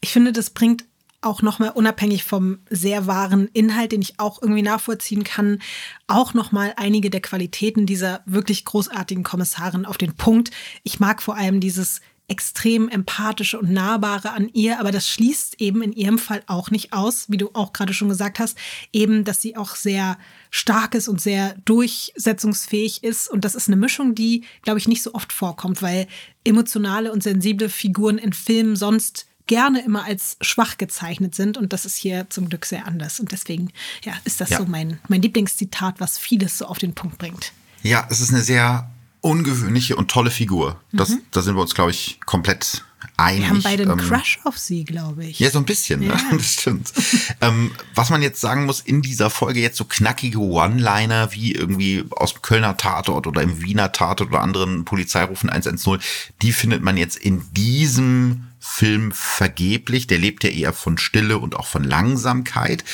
Ich 0.00 0.12
finde, 0.12 0.30
das 0.30 0.50
bringt 0.50 0.84
auch 1.20 1.42
nochmal 1.42 1.70
unabhängig 1.70 2.22
vom 2.22 2.60
sehr 2.70 3.08
wahren 3.08 3.48
Inhalt, 3.54 3.90
den 3.90 4.02
ich 4.02 4.20
auch 4.20 4.40
irgendwie 4.40 4.62
nachvollziehen 4.62 5.24
kann, 5.24 5.58
auch 6.06 6.32
nochmal 6.32 6.74
einige 6.76 7.10
der 7.10 7.22
Qualitäten 7.22 7.84
dieser 7.84 8.22
wirklich 8.24 8.64
großartigen 8.64 9.24
Kommissarin 9.24 9.84
auf 9.84 9.98
den 9.98 10.14
Punkt. 10.14 10.52
Ich 10.84 11.00
mag 11.00 11.22
vor 11.22 11.34
allem 11.36 11.58
dieses 11.58 12.00
extrem 12.28 12.88
empathische 12.88 13.58
und 13.58 13.70
nahbare 13.70 14.32
an 14.32 14.48
ihr, 14.52 14.80
aber 14.80 14.90
das 14.90 15.08
schließt 15.08 15.60
eben 15.60 15.80
in 15.82 15.92
ihrem 15.92 16.18
Fall 16.18 16.42
auch 16.46 16.70
nicht 16.70 16.92
aus, 16.92 17.26
wie 17.30 17.36
du 17.36 17.50
auch 17.52 17.72
gerade 17.72 17.94
schon 17.94 18.08
gesagt 18.08 18.40
hast, 18.40 18.58
eben, 18.92 19.24
dass 19.24 19.40
sie 19.40 19.56
auch 19.56 19.76
sehr 19.76 20.18
stark 20.50 20.94
ist 20.94 21.06
und 21.06 21.20
sehr 21.20 21.54
durchsetzungsfähig 21.64 23.04
ist. 23.04 23.28
Und 23.28 23.44
das 23.44 23.54
ist 23.54 23.68
eine 23.68 23.76
Mischung, 23.76 24.14
die, 24.14 24.44
glaube 24.62 24.78
ich, 24.78 24.88
nicht 24.88 25.02
so 25.02 25.14
oft 25.14 25.32
vorkommt, 25.32 25.82
weil 25.82 26.08
emotionale 26.42 27.12
und 27.12 27.22
sensible 27.22 27.68
Figuren 27.68 28.18
in 28.18 28.32
Filmen 28.32 28.74
sonst 28.74 29.26
gerne 29.46 29.84
immer 29.84 30.04
als 30.04 30.36
schwach 30.40 30.78
gezeichnet 30.78 31.36
sind. 31.36 31.56
Und 31.56 31.72
das 31.72 31.84
ist 31.84 31.96
hier 31.96 32.26
zum 32.28 32.48
Glück 32.48 32.66
sehr 32.66 32.86
anders. 32.86 33.20
Und 33.20 33.30
deswegen, 33.30 33.70
ja, 34.04 34.14
ist 34.24 34.40
das 34.40 34.50
ja. 34.50 34.58
so 34.58 34.66
mein, 34.66 34.98
mein 35.06 35.22
Lieblingszitat, 35.22 36.00
was 36.00 36.18
vieles 36.18 36.58
so 36.58 36.66
auf 36.66 36.78
den 36.78 36.94
Punkt 36.94 37.18
bringt. 37.18 37.52
Ja, 37.82 38.06
es 38.10 38.20
ist 38.20 38.30
eine 38.30 38.42
sehr 38.42 38.90
ungewöhnliche 39.26 39.96
und 39.96 40.10
tolle 40.10 40.30
Figur. 40.30 40.80
Das, 40.92 41.10
mhm. 41.10 41.22
Da 41.32 41.42
sind 41.42 41.56
wir 41.56 41.62
uns, 41.62 41.74
glaube 41.74 41.90
ich, 41.90 42.20
komplett 42.24 42.84
einig. 43.16 43.42
Wir 43.42 43.48
haben 43.50 43.62
beide 43.62 43.82
einen 43.82 43.98
ähm, 43.98 44.08
Crush 44.08 44.38
auf 44.44 44.58
sie, 44.58 44.84
glaube 44.84 45.24
ich. 45.24 45.38
Ja, 45.40 45.50
so 45.50 45.58
ein 45.58 45.64
bisschen, 45.64 46.00
ne? 46.00 46.06
ja. 46.06 46.14
ne? 46.14 46.22
das 46.36 46.52
stimmt. 46.52 46.92
ähm, 47.40 47.72
was 47.94 48.10
man 48.10 48.22
jetzt 48.22 48.40
sagen 48.40 48.66
muss, 48.66 48.80
in 48.80 49.02
dieser 49.02 49.30
Folge 49.30 49.60
jetzt 49.60 49.76
so 49.76 49.84
knackige 49.84 50.38
One-Liner 50.38 51.32
wie 51.32 51.52
irgendwie 51.52 52.04
aus 52.10 52.34
dem 52.34 52.42
Kölner 52.42 52.76
Tatort 52.76 53.26
oder 53.26 53.42
im 53.42 53.62
Wiener 53.62 53.92
Tatort 53.92 54.30
oder 54.30 54.42
anderen 54.42 54.84
Polizeirufen 54.84 55.50
110, 55.50 55.98
die 56.42 56.52
findet 56.52 56.82
man 56.82 56.96
jetzt 56.96 57.16
in 57.16 57.42
diesem 57.52 58.46
Film 58.60 59.12
vergeblich. 59.12 60.06
Der 60.06 60.18
lebt 60.18 60.44
ja 60.44 60.50
eher 60.50 60.72
von 60.72 60.98
Stille 60.98 61.38
und 61.38 61.56
auch 61.56 61.66
von 61.66 61.84
Langsamkeit. 61.84 62.84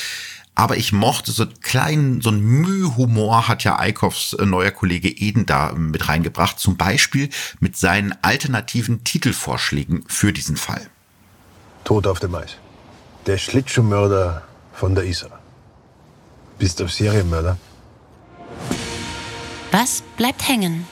Aber 0.63 0.77
ich 0.77 0.93
mochte 0.93 1.33
so 1.33 1.45
kleinen, 1.59 2.21
so 2.21 2.29
ein 2.29 2.39
Mühhumor 2.39 3.49
hat 3.49 3.65
ja 3.65 3.79
Eickhoffs 3.79 4.31
äh, 4.31 4.45
neuer 4.45 4.71
Kollege 4.71 5.09
Eden 5.09 5.45
da 5.45 5.71
ähm, 5.71 5.91
mit 5.91 6.07
reingebracht. 6.07 6.57
Zum 6.57 6.77
Beispiel 6.77 7.29
mit 7.59 7.75
seinen 7.75 8.15
alternativen 8.21 9.03
Titelvorschlägen 9.03 10.05
für 10.07 10.31
diesen 10.31 10.55
Fall. 10.55 10.87
Tod 11.83 12.07
auf 12.07 12.21
dem 12.21 12.33
Eis. 12.33 12.55
Der 13.25 13.37
Schlittschuhmörder 13.37 14.43
von 14.71 14.95
der 14.95 15.03
Isar. 15.03 15.37
Bist 16.59 16.81
auf 16.81 16.93
Serienmörder? 16.93 17.57
Was 19.71 20.01
bleibt 20.15 20.47
hängen? 20.47 20.87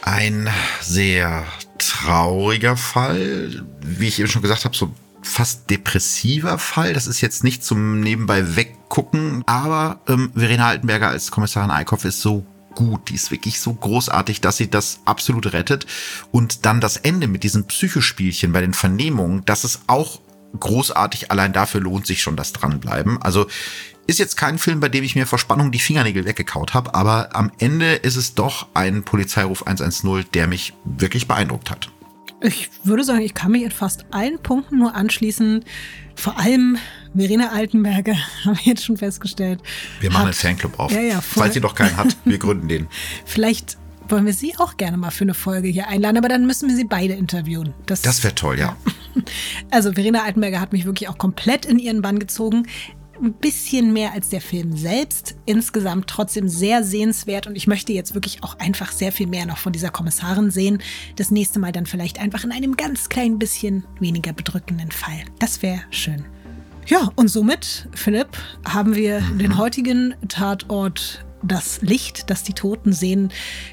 Ein 0.00 0.48
sehr 0.80 1.44
trauriger 1.76 2.78
Fall. 2.78 3.62
Wie 3.82 4.08
ich 4.08 4.18
eben 4.20 4.30
schon 4.30 4.40
gesagt 4.40 4.64
habe, 4.64 4.74
so 4.74 4.90
fast 5.22 5.70
depressiver 5.70 6.58
Fall. 6.58 6.92
Das 6.92 7.06
ist 7.06 7.20
jetzt 7.20 7.44
nicht 7.44 7.64
zum 7.64 8.00
nebenbei 8.00 8.56
weggucken, 8.56 9.42
aber 9.46 10.00
ähm, 10.08 10.32
Verena 10.34 10.68
Altenberger 10.68 11.08
als 11.08 11.30
Kommissarin 11.30 11.70
Eickhoff 11.70 12.04
ist 12.04 12.20
so 12.20 12.44
gut, 12.74 13.08
die 13.08 13.14
ist 13.14 13.30
wirklich 13.30 13.60
so 13.60 13.72
großartig, 13.72 14.40
dass 14.40 14.56
sie 14.56 14.70
das 14.70 15.00
absolut 15.04 15.52
rettet. 15.52 15.86
Und 16.30 16.66
dann 16.66 16.80
das 16.80 16.96
Ende 16.96 17.26
mit 17.26 17.42
diesem 17.42 17.66
Psychospielchen 17.66 18.52
bei 18.52 18.60
den 18.60 18.74
Vernehmungen, 18.74 19.42
das 19.44 19.64
ist 19.64 19.80
auch 19.86 20.20
großartig. 20.58 21.30
Allein 21.30 21.52
dafür 21.52 21.80
lohnt 21.80 22.06
sich 22.06 22.22
schon 22.22 22.36
das 22.36 22.52
Dranbleiben. 22.52 23.20
Also 23.22 23.46
ist 24.06 24.18
jetzt 24.18 24.36
kein 24.36 24.58
Film, 24.58 24.80
bei 24.80 24.88
dem 24.88 25.04
ich 25.04 25.14
mir 25.14 25.26
vor 25.26 25.38
Spannung 25.38 25.70
die 25.70 25.78
Fingernägel 25.78 26.24
weggekaut 26.24 26.74
habe, 26.74 26.94
aber 26.94 27.36
am 27.36 27.52
Ende 27.58 27.94
ist 27.94 28.16
es 28.16 28.34
doch 28.34 28.66
ein 28.74 29.04
Polizeiruf 29.04 29.66
110, 29.66 30.24
der 30.34 30.48
mich 30.48 30.74
wirklich 30.84 31.28
beeindruckt 31.28 31.70
hat. 31.70 31.90
Ich 32.42 32.70
würde 32.84 33.04
sagen, 33.04 33.20
ich 33.20 33.34
kann 33.34 33.52
mich 33.52 33.62
in 33.62 33.70
fast 33.70 34.06
allen 34.10 34.38
Punkten 34.38 34.78
nur 34.78 34.94
anschließen. 34.94 35.64
Vor 36.14 36.38
allem 36.38 36.78
Verena 37.14 37.50
Altenberger, 37.50 38.16
haben 38.44 38.56
wir 38.56 38.64
jetzt 38.64 38.84
schon 38.84 38.96
festgestellt. 38.96 39.60
Wir 40.00 40.10
machen 40.10 40.20
hat, 40.20 40.26
einen 40.26 40.34
Fanclub 40.34 40.78
auf. 40.78 40.92
Ja, 40.92 41.00
ja, 41.00 41.20
Falls 41.20 41.54
sie 41.54 41.60
doch 41.60 41.74
keinen 41.74 41.96
hat, 41.96 42.16
wir 42.24 42.38
gründen 42.38 42.68
den. 42.68 42.88
Vielleicht 43.26 43.76
wollen 44.08 44.26
wir 44.26 44.32
sie 44.32 44.54
auch 44.58 44.76
gerne 44.76 44.96
mal 44.96 45.10
für 45.10 45.24
eine 45.24 45.34
Folge 45.34 45.68
hier 45.68 45.88
einladen, 45.88 46.16
aber 46.16 46.28
dann 46.28 46.46
müssen 46.46 46.68
wir 46.68 46.76
sie 46.76 46.84
beide 46.84 47.14
interviewen. 47.14 47.74
Das, 47.86 48.02
das 48.02 48.24
wäre 48.24 48.34
toll, 48.34 48.58
ja. 48.58 48.76
Also 49.70 49.92
Verena 49.92 50.22
Altenberger 50.22 50.60
hat 50.60 50.72
mich 50.72 50.84
wirklich 50.84 51.08
auch 51.08 51.18
komplett 51.18 51.66
in 51.66 51.78
ihren 51.78 52.00
Bann 52.00 52.18
gezogen 52.20 52.66
ein 53.20 53.32
bisschen 53.34 53.92
mehr 53.92 54.12
als 54.12 54.28
der 54.28 54.40
Film 54.40 54.76
selbst. 54.76 55.36
Insgesamt 55.46 56.08
trotzdem 56.08 56.48
sehr 56.48 56.84
sehenswert 56.84 57.46
und 57.46 57.56
ich 57.56 57.66
möchte 57.66 57.92
jetzt 57.92 58.14
wirklich 58.14 58.42
auch 58.42 58.58
einfach 58.58 58.92
sehr 58.92 59.12
viel 59.12 59.26
mehr 59.26 59.46
noch 59.46 59.58
von 59.58 59.72
dieser 59.72 59.90
Kommissarin 59.90 60.50
sehen. 60.50 60.82
Das 61.16 61.30
nächste 61.30 61.58
Mal 61.58 61.72
dann 61.72 61.86
vielleicht 61.86 62.18
einfach 62.18 62.44
in 62.44 62.52
einem 62.52 62.76
ganz 62.76 63.08
klein 63.08 63.38
bisschen 63.38 63.84
weniger 63.98 64.32
bedrückenden 64.32 64.90
Fall. 64.90 65.20
Das 65.38 65.62
wäre 65.62 65.80
schön. 65.90 66.24
Ja, 66.86 67.10
und 67.14 67.28
somit, 67.28 67.88
Philipp, 67.94 68.36
haben 68.66 68.94
wir 68.94 69.20
den 69.20 69.58
heutigen 69.58 70.14
Tatort 70.28 71.24
das 71.42 71.80
Licht, 71.82 72.30
das 72.30 72.42
die 72.42 72.52
Toten 72.52 72.92
sehen, 72.92 73.32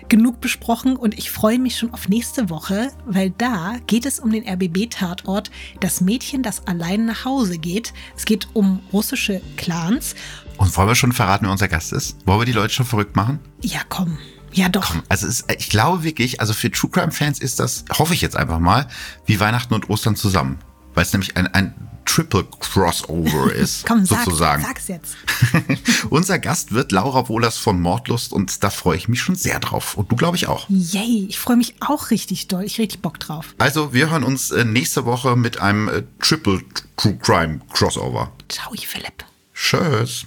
genug 0.09 0.41
besprochen 0.41 0.95
und 0.95 1.17
ich 1.17 1.31
freue 1.31 1.59
mich 1.59 1.77
schon 1.77 1.93
auf 1.93 2.07
nächste 2.07 2.49
Woche, 2.49 2.91
weil 3.05 3.31
da 3.31 3.75
geht 3.87 4.05
es 4.05 4.19
um 4.19 4.31
den 4.31 4.47
RBB-Tatort 4.47 5.51
Das 5.79 6.01
Mädchen, 6.01 6.43
das 6.43 6.65
allein 6.67 7.05
nach 7.05 7.25
Hause 7.25 7.57
geht. 7.57 7.93
Es 8.15 8.25
geht 8.25 8.47
um 8.53 8.79
russische 8.93 9.41
Clans. 9.55 10.15
Und 10.57 10.75
wollen 10.75 10.87
wir 10.87 10.95
schon 10.95 11.11
verraten, 11.11 11.45
wer 11.45 11.51
unser 11.51 11.67
Gast 11.67 11.93
ist? 11.93 12.17
Wollen 12.25 12.41
wir 12.41 12.45
die 12.45 12.51
Leute 12.51 12.73
schon 12.73 12.85
verrückt 12.85 13.15
machen? 13.15 13.39
Ja, 13.61 13.81
komm. 13.89 14.17
Ja, 14.53 14.69
doch. 14.69 14.91
Komm, 14.91 15.03
also 15.09 15.27
es, 15.27 15.45
ich 15.57 15.69
glaube 15.69 16.03
wirklich, 16.03 16.41
also 16.41 16.53
für 16.53 16.71
True 16.71 16.89
Crime 16.89 17.11
Fans 17.11 17.39
ist 17.39 17.59
das, 17.59 17.85
hoffe 17.91 18.13
ich 18.13 18.21
jetzt 18.21 18.35
einfach 18.35 18.59
mal, 18.59 18.87
wie 19.25 19.39
Weihnachten 19.39 19.73
und 19.73 19.89
Ostern 19.89 20.15
zusammen. 20.15 20.57
Weil 20.93 21.03
es 21.03 21.13
nämlich 21.13 21.37
ein, 21.37 21.47
ein 21.47 21.86
Triple 22.07 22.45
Crossover 22.59 23.53
ist, 23.53 23.85
Komm, 23.85 24.05
sag, 24.05 24.23
sozusagen. 24.23 24.63
sag's 24.63 24.87
jetzt. 24.87 25.15
Unser 26.09 26.39
Gast 26.39 26.71
wird 26.71 26.91
Laura 26.91 27.27
Wohlers 27.29 27.57
von 27.57 27.79
Mordlust 27.79 28.33
und 28.33 28.63
da 28.63 28.69
freue 28.71 28.97
ich 28.97 29.07
mich 29.07 29.21
schon 29.21 29.35
sehr 29.35 29.59
drauf. 29.59 29.95
Und 29.95 30.11
du, 30.11 30.15
glaube 30.15 30.37
ich, 30.37 30.47
auch. 30.47 30.65
Yay, 30.69 31.27
ich 31.29 31.37
freue 31.37 31.57
mich 31.57 31.75
auch 31.81 32.09
richtig 32.09 32.47
doll. 32.47 32.63
Ich 32.63 32.79
richtig 32.79 33.01
Bock 33.01 33.19
drauf. 33.19 33.53
Also, 33.59 33.93
wir 33.93 34.09
hören 34.09 34.23
uns 34.23 34.49
äh, 34.51 34.63
nächste 34.65 35.05
Woche 35.05 35.35
mit 35.35 35.59
einem 35.59 35.89
äh, 35.89 36.03
Triple 36.19 36.61
True 36.95 37.17
Crime 37.21 37.59
Crossover. 37.71 38.31
Ciao, 38.49 38.71
Philipp. 38.75 39.23
Tschüss. 39.53 40.25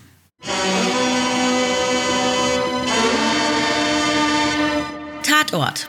Tatort. 5.23 5.88